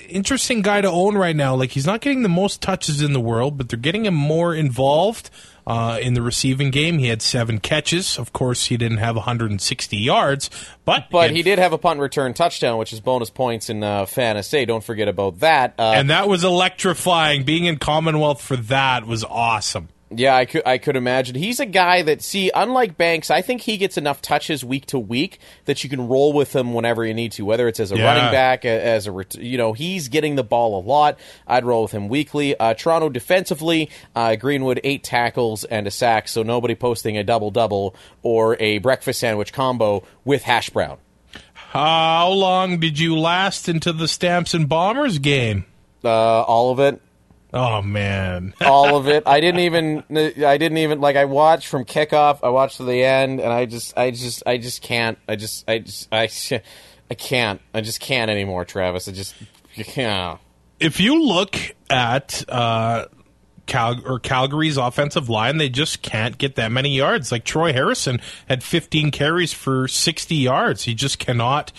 [0.09, 1.55] interesting guy to own right now.
[1.55, 4.53] Like he's not getting the most touches in the world, but they're getting him more
[4.53, 5.31] involved
[5.67, 6.99] uh, in the receiving game.
[6.99, 8.19] He had seven catches.
[8.19, 10.51] Of course, he didn't have 160 yards,
[10.85, 14.07] but But he did have a punt return touchdown, which is bonus points in uh,
[14.07, 14.65] fantasy.
[14.65, 15.75] Don't forget about that.
[15.79, 17.45] Uh, and that was electrifying.
[17.45, 19.89] Being in Commonwealth for that was awesome.
[20.09, 21.35] Yeah, I could I could imagine.
[21.35, 25.01] He's a guy that see, unlike Banks, I think he gets enough touches week to
[25.01, 27.97] week that you can roll with him whenever you need to, whether it's as a
[27.97, 28.05] Yeah.
[28.05, 31.19] running back, as a you know, he's getting the ball a lot.
[31.49, 32.57] I'd roll with him weekly.
[32.57, 37.51] Uh, Toronto defensively, uh, Greenwood eight tackles and a sack, so nobody posting a double
[37.51, 40.99] double or a breakfast sandwich combo with hash brown.
[41.53, 45.65] How long did you last into the Stamps and Bombers game?
[46.05, 47.03] Uh, all of it.
[47.57, 49.23] Oh man, all of it.
[49.27, 50.05] I didn't even.
[50.11, 51.17] I didn't even like.
[51.17, 52.41] I watched from kickoff.
[52.43, 55.17] I watched to the end, and I just, I just, I just can't.
[55.27, 56.29] I just, I just, I,
[57.11, 57.63] I can't.
[57.73, 59.09] I just can't anymore, Travis.
[59.09, 59.35] I just,
[59.75, 60.37] yeah.
[60.79, 61.57] if you look
[61.89, 63.07] at uh,
[63.65, 67.33] Cal- or Calgary's offensive line, they just can't get that many yards.
[67.33, 70.85] Like Troy Harrison had 15 carries for 60 yards.
[70.85, 71.73] He just cannot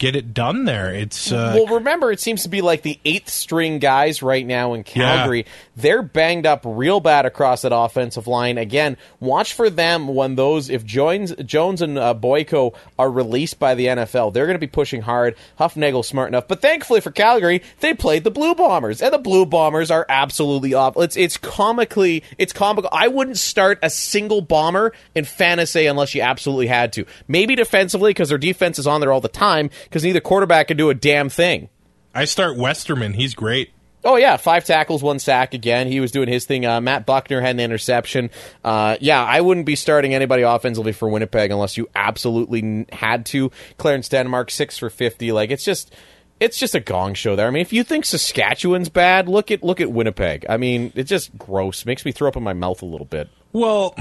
[0.00, 0.92] get it done there.
[0.92, 4.72] It's uh, well, remember, it seems to be like the eighth string guys right now
[4.72, 5.44] in Calgary.
[5.76, 8.58] They're banged up real bad across that offensive line.
[8.58, 13.74] Again, watch for them when those, if Jones, Jones and uh, Boyko are released by
[13.74, 15.36] the NFL, they're going to be pushing hard.
[15.58, 16.48] Hufnagel's smart enough.
[16.48, 20.72] But thankfully for Calgary, they played the Blue Bombers, and the Blue Bombers are absolutely
[20.72, 21.02] awful.
[21.02, 22.90] It's, it's comically, it's comical.
[22.92, 27.04] I wouldn't start a single bomber in fantasy unless you absolutely had to.
[27.28, 30.76] Maybe defensively, because their defense is on there all the time, because neither quarterback can
[30.76, 31.68] do a damn thing.
[32.14, 33.12] I start Westerman.
[33.12, 33.70] He's great.
[34.02, 35.52] Oh yeah, five tackles, one sack.
[35.52, 36.64] Again, he was doing his thing.
[36.64, 38.30] Uh, Matt Bucknor had an interception.
[38.64, 43.50] Uh, yeah, I wouldn't be starting anybody offensively for Winnipeg unless you absolutely had to.
[43.76, 45.32] Clarence Denmark six for fifty.
[45.32, 45.94] Like it's just
[46.40, 47.46] it's just a gong show there.
[47.46, 50.46] I mean, if you think Saskatchewan's bad, look at look at Winnipeg.
[50.48, 51.84] I mean, it's just gross.
[51.84, 53.28] Makes me throw up in my mouth a little bit.
[53.52, 53.94] Well,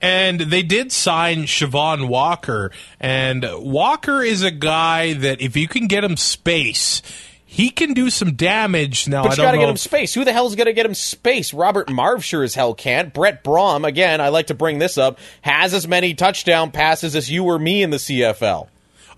[0.00, 2.70] and they did sign Chevon Walker,
[3.00, 7.02] and Walker is a guy that if you can get him space,
[7.44, 9.08] he can do some damage.
[9.08, 10.12] Now, But you got to get him space.
[10.12, 11.54] Who the hell's going to get him space?
[11.54, 13.14] Robert Marve sure as hell can't.
[13.14, 17.30] Brett Brohm, again, I like to bring this up, has as many touchdown passes as
[17.30, 18.68] you or me in the CFL.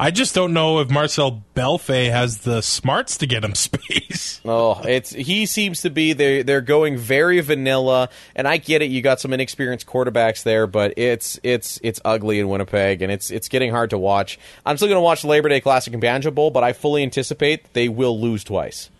[0.00, 4.40] I just don't know if Marcel Bellefeuille has the smarts to get him space.
[4.44, 8.90] Oh, it's he seems to be they they're going very vanilla, and I get it.
[8.90, 13.30] You got some inexperienced quarterbacks there, but it's it's it's ugly in Winnipeg, and it's
[13.30, 14.38] it's getting hard to watch.
[14.64, 17.72] I'm still going to watch Labor Day Classic and Banjo Bowl, but I fully anticipate
[17.72, 18.90] they will lose twice.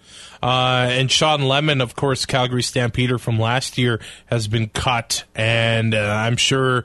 [0.42, 5.94] Uh, and Shawn Lemon, of course, Calgary Stampeder from last year, has been cut, and
[5.94, 6.84] uh, I'm sure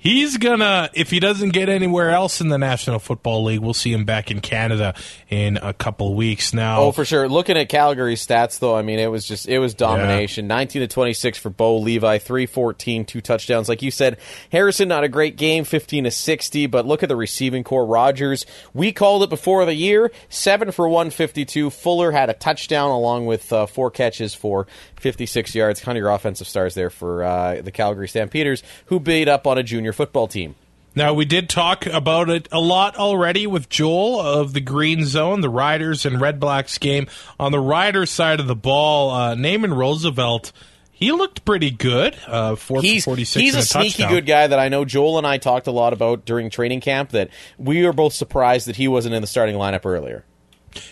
[0.00, 0.90] he's gonna.
[0.94, 4.30] If he doesn't get anywhere else in the National Football League, we'll see him back
[4.30, 4.94] in Canada
[5.28, 6.52] in a couple weeks.
[6.52, 7.28] Now, Oh, for sure.
[7.28, 10.46] Looking at Calgary's stats, though, I mean, it was just it was domination.
[10.48, 13.68] 19 to 26 for Bo Levi, 314, two touchdowns.
[13.68, 14.18] Like you said,
[14.50, 16.66] Harrison not a great game, 15 to 60.
[16.66, 17.86] But look at the receiving core.
[17.86, 21.70] Rogers, we called it before the year, seven for 152.
[21.70, 25.80] Fuller had a touchdown along with uh, four catches for 56 yards.
[25.80, 29.58] Kind of your offensive stars there for uh, the Calgary Stampeders, who beat up on
[29.58, 30.54] a junior football team.
[30.94, 35.40] Now, we did talk about it a lot already with Joel of the Green Zone,
[35.40, 37.06] the Riders and Red Blacks game.
[37.38, 40.50] On the Riders side of the ball, uh, Naaman Roosevelt,
[40.90, 42.16] he looked pretty good.
[42.26, 45.26] Uh, four he's 46 he's and a sneaky good guy that I know Joel and
[45.26, 48.88] I talked a lot about during training camp that we were both surprised that he
[48.88, 50.24] wasn't in the starting lineup earlier.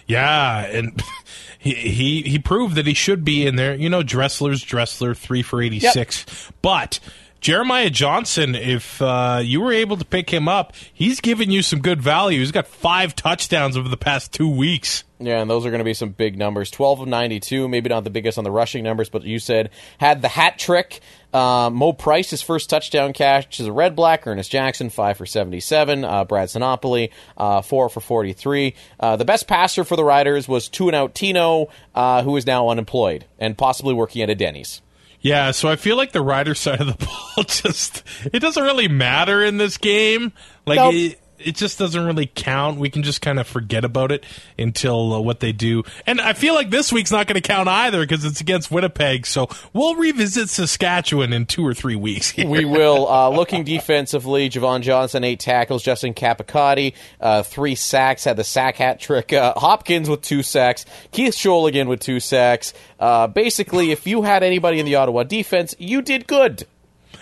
[0.06, 1.02] Yeah, and
[1.58, 3.74] he, he he proved that he should be in there.
[3.74, 6.24] You know, Dressler's Dressler, three for eighty six.
[6.62, 7.00] But
[7.40, 11.80] Jeremiah Johnson, if uh, you were able to pick him up, he's given you some
[11.80, 12.40] good value.
[12.40, 15.04] He's got five touchdowns over the past two weeks.
[15.20, 16.70] Yeah, and those are going to be some big numbers.
[16.70, 20.22] 12 of 92, maybe not the biggest on the rushing numbers, but you said had
[20.22, 21.00] the hat trick.
[21.32, 24.26] Uh, Mo Price, his first touchdown catch is a red black.
[24.26, 26.04] Ernest Jackson, 5 for 77.
[26.04, 28.74] Uh, Brad Sinopoli, uh, 4 for 43.
[28.98, 32.46] Uh, the best passer for the Riders was two and out Tino, uh, who is
[32.46, 34.82] now unemployed and possibly working at a Denny's.
[35.20, 37.04] Yeah, so I feel like the rider side of the
[37.36, 38.02] ball just
[38.32, 40.32] it doesn't really matter in this game.
[40.66, 40.94] Like Nope.
[40.94, 42.78] it, it just doesn't really count.
[42.78, 44.24] We can just kind of forget about it
[44.58, 45.84] until uh, what they do.
[46.06, 49.26] And I feel like this week's not going to count either because it's against Winnipeg.
[49.26, 52.30] So we'll revisit Saskatchewan in two or three weeks.
[52.30, 52.48] Here.
[52.48, 53.08] We will.
[53.18, 55.82] Uh, looking defensively, Jovon Johnson, eight tackles.
[55.82, 59.32] Justin Capicotti, uh, three sacks, had the sack hat trick.
[59.32, 60.84] Uh, Hopkins with two sacks.
[61.10, 62.74] Keith Scholl again with two sacks.
[63.00, 66.66] Uh, basically, if you had anybody in the Ottawa defense, you did good.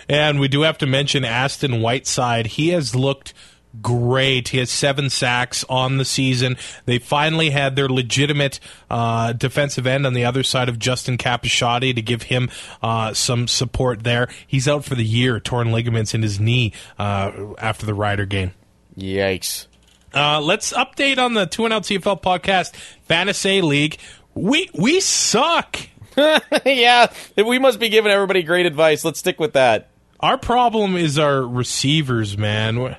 [0.09, 2.47] And we do have to mention Aston Whiteside.
[2.47, 3.33] He has looked
[3.81, 4.49] great.
[4.49, 6.57] He has seven sacks on the season.
[6.85, 8.59] They finally had their legitimate
[8.89, 12.49] uh, defensive end on the other side of Justin Capicotti to give him
[12.81, 14.29] uh, some support there.
[14.45, 18.51] He's out for the year, torn ligaments in his knee uh, after the Rider game.
[18.97, 19.67] Yikes.
[20.13, 22.73] Uh, let's update on the Two and Out CFL podcast
[23.03, 23.97] Fantasy League.
[24.33, 25.77] We we suck.
[26.65, 29.05] yeah, we must be giving everybody great advice.
[29.05, 29.89] Let's stick with that.
[30.19, 32.95] Our problem is our receivers, man.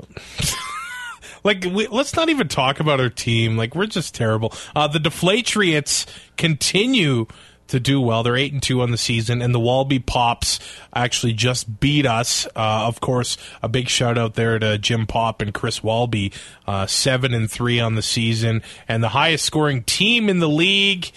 [1.44, 3.56] Like, we, let's not even talk about our team.
[3.56, 4.52] Like, we're just terrible.
[4.74, 6.04] Uh, the Deflatriots
[6.36, 7.26] continue
[7.68, 8.22] to do well.
[8.22, 10.58] They're eight and two on the season, and the Walby Pops
[10.94, 12.46] actually just beat us.
[12.56, 16.32] Uh, of course, a big shout out there to Jim Pop and Chris Walby,
[16.66, 21.10] uh, seven and three on the season, and the highest scoring team in the league.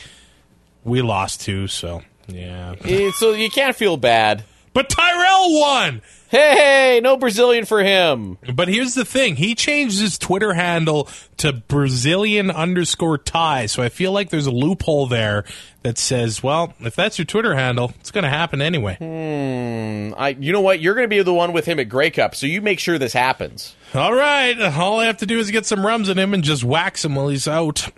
[0.83, 2.75] We lost to, so yeah.
[2.83, 4.43] Eh, so you can't feel bad.
[4.73, 6.01] But Tyrell won.
[6.31, 8.37] Hey, no Brazilian for him.
[8.55, 13.65] But here's the thing: he changed his Twitter handle to Brazilian underscore tie.
[13.65, 15.43] So I feel like there's a loophole there
[15.83, 18.95] that says, well, if that's your Twitter handle, it's going to happen anyway.
[18.99, 20.79] Hmm, I, you know what?
[20.79, 22.97] You're going to be the one with him at Grey Cup, so you make sure
[22.99, 23.75] this happens.
[23.93, 26.63] All right, all I have to do is get some rums in him and just
[26.63, 27.89] wax him while he's out.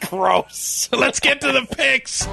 [0.10, 0.90] Gross.
[0.92, 2.26] Let's get to the picks.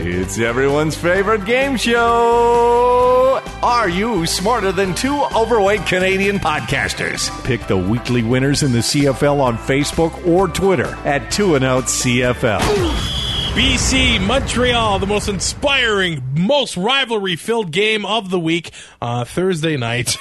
[0.00, 3.40] It's everyone's favorite game show.
[3.62, 7.30] Are you smarter than two overweight Canadian podcasters?
[7.44, 11.84] Pick the weekly winners in the CFL on Facebook or Twitter at Two and Out
[11.84, 13.21] CFL.
[13.54, 18.70] BC Montreal, the most inspiring, most rivalry filled game of the week,
[19.02, 20.16] uh, Thursday night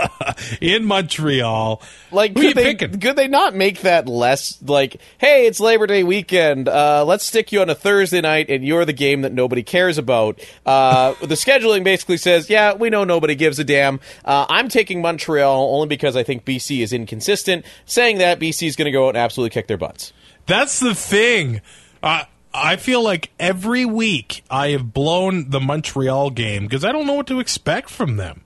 [0.62, 1.82] in Montreal.
[2.10, 6.66] Like, could they, could they not make that less like, hey, it's Labor Day weekend.
[6.66, 9.98] Uh, let's stick you on a Thursday night, and you're the game that nobody cares
[9.98, 10.40] about.
[10.64, 14.00] Uh, the scheduling basically says, yeah, we know nobody gives a damn.
[14.24, 17.66] Uh, I'm taking Montreal only because I think BC is inconsistent.
[17.84, 20.14] Saying that BC is going to go out and absolutely kick their butts.
[20.46, 21.60] That's the thing.
[22.02, 22.24] Uh,
[22.54, 27.14] I feel like every week I have blown the Montreal game because I don't know
[27.14, 28.42] what to expect from them.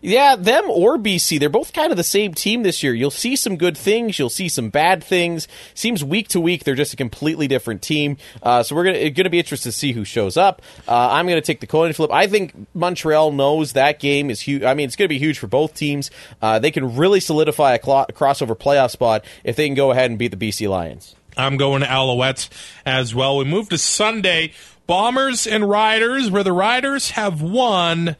[0.00, 2.94] Yeah, them or BC, they're both kind of the same team this year.
[2.94, 5.48] You'll see some good things, you'll see some bad things.
[5.74, 8.16] Seems week to week they're just a completely different team.
[8.42, 10.62] Uh, so we're gonna gonna be interested to see who shows up.
[10.86, 12.12] Uh, I'm gonna take the coin flip.
[12.12, 14.62] I think Montreal knows that game is huge.
[14.62, 16.10] I mean, it's gonna be huge for both teams.
[16.40, 19.90] Uh, they can really solidify a, cl- a crossover playoff spot if they can go
[19.90, 21.14] ahead and beat the BC Lions.
[21.38, 22.48] I'm going to Alouettes
[22.84, 23.38] as well.
[23.38, 24.52] We move to Sunday.
[24.86, 28.16] Bombers and Riders, where the Riders have won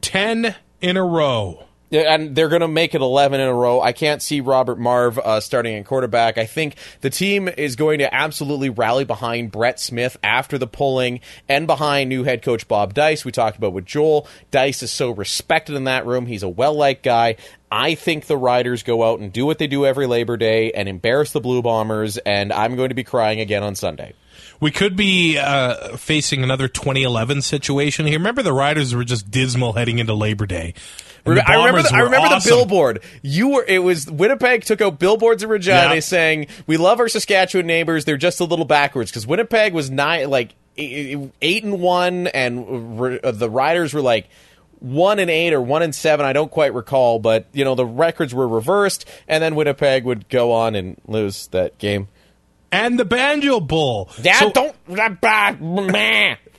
[0.00, 1.67] 10 in a row.
[1.90, 3.80] And they're going to make it 11 in a row.
[3.80, 6.36] I can't see Robert Marve uh, starting in quarterback.
[6.36, 11.20] I think the team is going to absolutely rally behind Brett Smith after the pulling
[11.48, 13.24] and behind new head coach Bob Dyce.
[13.24, 14.26] We talked about with Joel.
[14.50, 16.26] Dyce is so respected in that room.
[16.26, 17.36] He's a well liked guy.
[17.70, 20.88] I think the Riders go out and do what they do every Labor Day and
[20.88, 24.14] embarrass the Blue Bombers, and I'm going to be crying again on Sunday.
[24.60, 28.18] We could be uh, facing another 2011 situation here.
[28.18, 30.74] Remember, the Riders were just dismal heading into Labor Day.
[31.26, 31.82] I remember.
[31.82, 32.50] The, I remember awesome.
[32.50, 33.02] the billboard.
[33.22, 33.64] You were.
[33.66, 36.00] It was Winnipeg took out billboards in Regina yeah.
[36.00, 38.04] saying, "We love our Saskatchewan neighbors.
[38.04, 43.32] They're just a little backwards." Because Winnipeg was nine, like eight and one, and uh,
[43.32, 44.28] the Riders were like
[44.80, 46.24] one and eight or one and seven.
[46.24, 50.28] I don't quite recall, but you know the records were reversed, and then Winnipeg would
[50.28, 52.08] go on and lose that game.
[52.70, 54.10] And the Banjo Bowl.
[54.22, 54.76] Yeah, so, don't.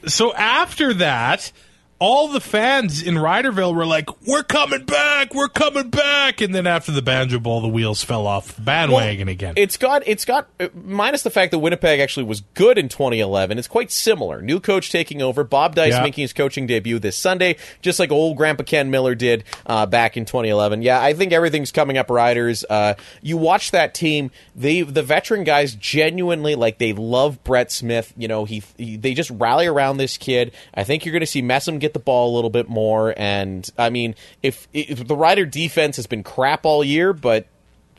[0.07, 1.51] so after that,
[1.99, 6.65] all the fans in Riderville were like, "We're coming back, we're coming back," and then
[6.65, 9.53] after the Banjo Bowl, the wheels fell off the bandwagon well, again.
[9.57, 13.57] It's got, it's got, uh, minus the fact that Winnipeg actually was good in 2011.
[13.57, 14.41] It's quite similar.
[14.41, 16.01] New coach taking over, Bob Dyce yeah.
[16.01, 20.15] making his coaching debut this Sunday, just like old Grandpa Ken Miller did uh, back
[20.15, 20.81] in 2011.
[20.81, 22.09] Yeah, I think everything's coming up.
[22.09, 24.31] Riders, uh, you watch that team.
[24.55, 28.13] They, the veteran guys, genuinely like they love Brett Smith.
[28.17, 30.53] You know, he, he they just rally around this kid.
[30.73, 33.13] I think you're going to see Messam get get the ball a little bit more.
[33.17, 37.47] And I mean, if, if the Rider defense has been crap all year, but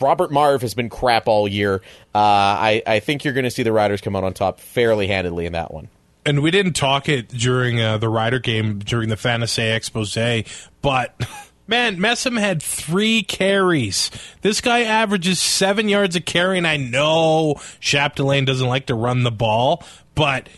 [0.01, 1.77] Robert Marve has been crap all year.
[2.15, 5.07] Uh, I, I think you're going to see the Riders come out on top fairly
[5.07, 5.89] handedly in that one.
[6.25, 10.17] And we didn't talk it during uh, the Rider game during the fantasy expose,
[10.83, 11.15] but
[11.67, 14.11] man, Messam had three carries.
[14.43, 19.23] This guy averages seven yards a carry, and I know Chapdelaine doesn't like to run
[19.23, 19.83] the ball,
[20.15, 20.49] but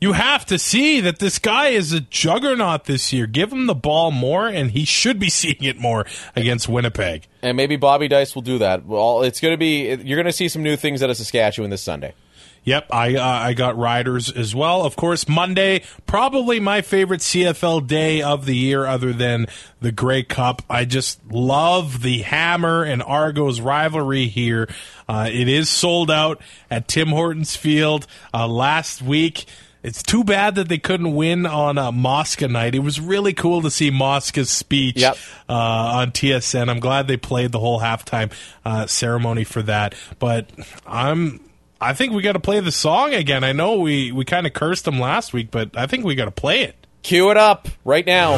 [0.00, 3.26] you have to see that this guy is a juggernaut this year.
[3.26, 7.26] Give him the ball more, and he should be seeing it more against Winnipeg.
[7.42, 8.86] And maybe Bobby Dyce will do that.
[8.86, 11.70] Well, it's going to be you're going to see some new things out of Saskatchewan
[11.70, 12.14] this Sunday.
[12.62, 14.84] Yep, I uh, I got Riders as well.
[14.84, 19.46] Of course, Monday probably my favorite CFL day of the year, other than
[19.80, 20.60] the Grey Cup.
[20.68, 24.68] I just love the Hammer and Argos rivalry here.
[25.08, 29.46] Uh, it is sold out at Tim Hortons Field uh, last week.
[29.82, 32.74] It's too bad that they couldn't win on a Mosca night.
[32.74, 35.16] It was really cool to see Mosca's speech yep.
[35.48, 36.68] uh, on TSN.
[36.68, 38.30] I'm glad they played the whole halftime
[38.64, 39.94] uh, ceremony for that.
[40.18, 40.50] But
[40.86, 41.40] I'm.
[41.82, 43.42] I think we got to play the song again.
[43.42, 46.26] I know we, we kind of cursed them last week, but I think we got
[46.26, 46.76] to play it.
[47.02, 48.36] Cue it up right now.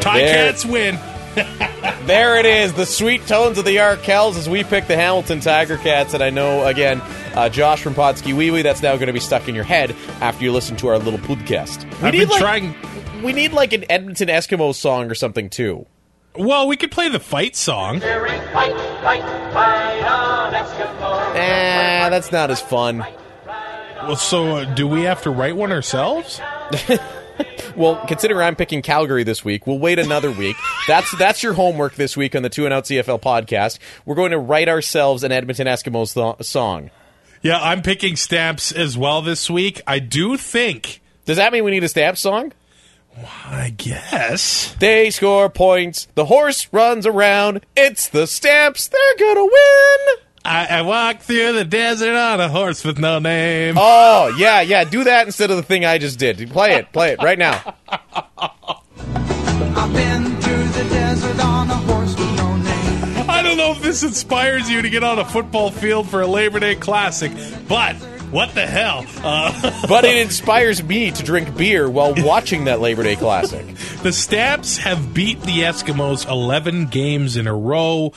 [0.00, 0.96] Ticats win.
[2.08, 5.76] there it is, the sweet tones of the Arkells as we pick the Hamilton Tiger
[5.76, 6.14] Cats.
[6.14, 7.02] And I know, again,
[7.34, 9.94] uh, Josh from Podski Wee Wee, that's now going to be stuck in your head
[10.20, 11.84] after you listen to our little podcast.
[12.00, 12.74] We I've need like, trying.
[13.22, 15.84] We need like an Edmonton Eskimo song or something too.
[16.34, 18.00] Well, we could play the fight song.
[18.00, 19.22] Fight, fight, fight
[21.36, 23.04] eh, that's not as fun.
[24.02, 26.40] Well, so uh, do we have to write one ourselves?
[27.76, 30.56] well, considering I'm picking Calgary this week, we'll wait another week.
[30.86, 33.78] That's that's your homework this week on the Two and Out CFL podcast.
[34.04, 36.90] We're going to write ourselves an Edmonton Eskimos th- song.
[37.42, 39.80] Yeah, I'm picking stamps as well this week.
[39.86, 41.00] I do think.
[41.24, 42.52] Does that mean we need a stamp song?
[43.46, 44.74] I guess.
[44.78, 46.08] They score points.
[46.14, 47.64] The horse runs around.
[47.76, 48.88] It's the stamps.
[48.88, 50.27] They're gonna win.
[50.44, 53.76] I, I walk through the desert on a horse with no name.
[53.78, 54.84] Oh, yeah, yeah.
[54.84, 56.50] Do that instead of the thing I just did.
[56.50, 56.92] Play it.
[56.92, 57.74] Play it right now.
[57.88, 63.30] I've been through the desert on a horse with no name.
[63.30, 66.26] I don't know if this inspires you to get on a football field for a
[66.26, 67.32] Labor Day Classic,
[67.68, 67.96] but
[68.30, 69.04] what the hell?
[69.22, 73.64] Uh, but it inspires me to drink beer while watching that Labor Day Classic.
[74.02, 78.12] The Stamps have beat the Eskimos 11 games in a row.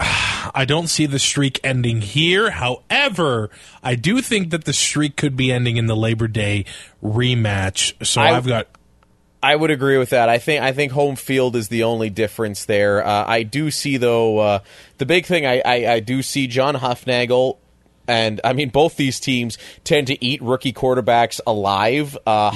[0.00, 2.50] I don't see the streak ending here.
[2.50, 3.50] However,
[3.82, 6.64] I do think that the streak could be ending in the Labor Day
[7.02, 8.06] rematch.
[8.06, 8.68] So I, have got.
[9.42, 10.28] I would agree with that.
[10.28, 13.04] I think I think home field is the only difference there.
[13.04, 14.58] Uh, I do see though uh,
[14.98, 15.46] the big thing.
[15.46, 17.58] I, I, I do see John Hufnagel
[18.08, 22.16] and I mean, both these teams tend to eat rookie quarterbacks alive.
[22.26, 22.50] Uh,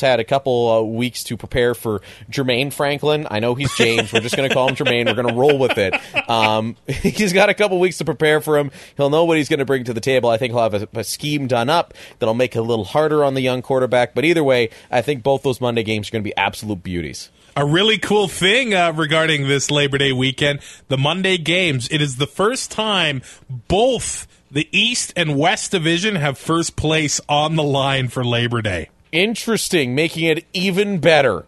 [0.00, 0.08] Yeah.
[0.08, 3.26] Had a couple uh, weeks to prepare for Jermaine Franklin.
[3.30, 4.12] I know he's James.
[4.12, 5.06] We're just going to call him Jermaine.
[5.06, 5.94] We're going to roll with it.
[6.28, 8.70] Um, he's got a couple weeks to prepare for him.
[8.96, 10.30] He'll know what he's going to bring to the table.
[10.30, 13.24] I think he'll have a, a scheme done up that'll make it a little harder
[13.24, 14.14] on the young quarterback.
[14.14, 17.30] But either way, I think both those Monday games are going to be absolute beauties.
[17.58, 21.88] A really cool thing uh, regarding this Labor Day weekend, the Monday games.
[21.90, 23.22] It is the first time
[23.66, 24.26] both
[24.56, 28.88] the East and West Division have first place on the line for Labor Day.
[29.12, 31.44] Interesting, making it even better.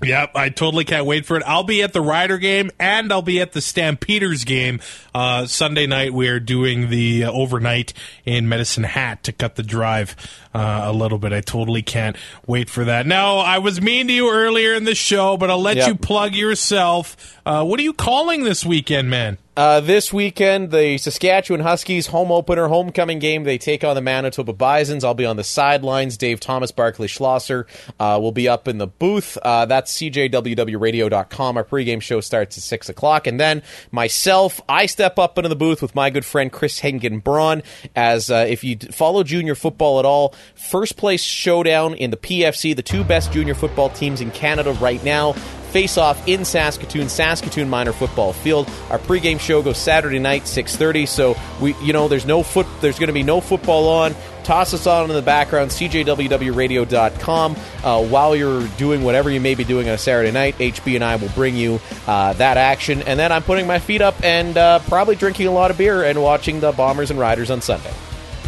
[0.00, 1.42] Yep, I totally can't wait for it.
[1.44, 4.80] I'll be at the Rider game and I'll be at the Stampeders game
[5.14, 6.14] uh, Sunday night.
[6.14, 7.92] We're doing the uh, overnight
[8.24, 10.16] in Medicine Hat to cut the drive
[10.54, 11.32] uh, a little bit.
[11.32, 13.06] I totally can't wait for that.
[13.06, 15.88] Now, I was mean to you earlier in the show, but I'll let Yep.
[15.88, 17.38] you plug yourself.
[17.46, 19.38] Uh, what are you calling this weekend, man?
[19.56, 23.42] Uh, this weekend, the Saskatchewan Huskies home opener, homecoming game.
[23.42, 25.02] They take on the Manitoba Bisons.
[25.02, 26.16] I'll be on the sidelines.
[26.16, 27.66] Dave Thomas, Barkley Schlosser
[27.98, 29.36] uh, will be up in the booth.
[29.42, 31.56] Uh, that's CJWWRadio.com.
[31.56, 33.26] Our pregame show starts at 6 o'clock.
[33.26, 37.22] And then myself, I step up into the booth with my good friend Chris Hengen
[37.22, 37.62] Braun.
[37.96, 42.74] As uh, if you follow junior football at all, first place showdown in the PFC,
[42.74, 45.34] the two best junior football teams in Canada right now
[45.68, 48.68] face off in Saskatoon, Saskatoon Minor Football Field.
[48.90, 51.06] Our pregame show goes Saturday night, 6:30.
[51.06, 54.14] So we, you know, there's no foot, there's going to be no football on.
[54.44, 57.56] Toss us on in the background, cjwwradio.com.
[57.84, 61.04] Uh, while you're doing whatever you may be doing on a Saturday night, HB and
[61.04, 63.02] I will bring you uh, that action.
[63.02, 66.02] And then I'm putting my feet up and uh, probably drinking a lot of beer
[66.02, 67.92] and watching the Bombers and Riders on Sunday.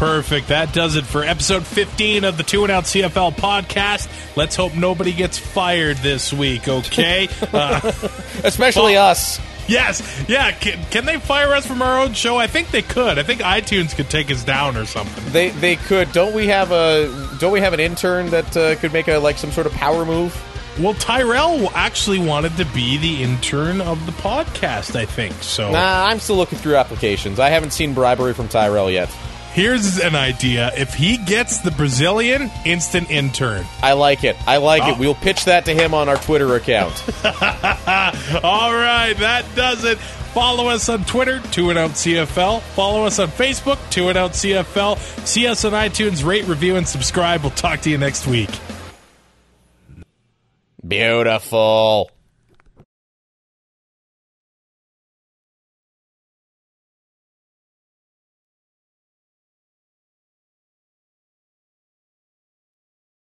[0.01, 0.47] Perfect.
[0.47, 4.09] That does it for episode 15 of the Two and Out CFL podcast.
[4.35, 7.27] Let's hope nobody gets fired this week, okay?
[7.53, 7.79] uh,
[8.43, 9.39] Especially Well- us.
[9.67, 10.25] yes.
[10.27, 10.53] Yeah.
[10.53, 12.35] Can, can they fire us from our own show?
[12.37, 13.19] I think they could.
[13.19, 15.23] I think iTunes could take us down or something.
[15.31, 16.11] They they could.
[16.13, 17.05] Don't we have a
[17.39, 20.03] don't we have an intern that uh, could make a like some sort of power
[20.03, 20.35] move?
[20.79, 25.35] Well, Tyrell actually wanted to be the intern of the podcast, I think.
[25.43, 27.39] So Nah, I'm still looking through applications.
[27.39, 29.15] I haven't seen bribery from Tyrell yet.
[29.53, 30.71] Here's an idea.
[30.77, 33.65] If he gets the Brazilian, instant intern.
[33.81, 34.35] I like it.
[34.47, 34.91] I like Oh.
[34.91, 34.97] it.
[34.97, 36.93] We'll pitch that to him on our Twitter account.
[38.43, 39.97] All right, that does it.
[39.97, 42.61] Follow us on Twitter, Two and Out CFL.
[42.61, 44.97] Follow us on Facebook, Two and Out CFL.
[45.27, 47.41] See us on iTunes, rate, review, and subscribe.
[47.41, 48.49] We'll talk to you next week.
[50.87, 52.09] Beautiful.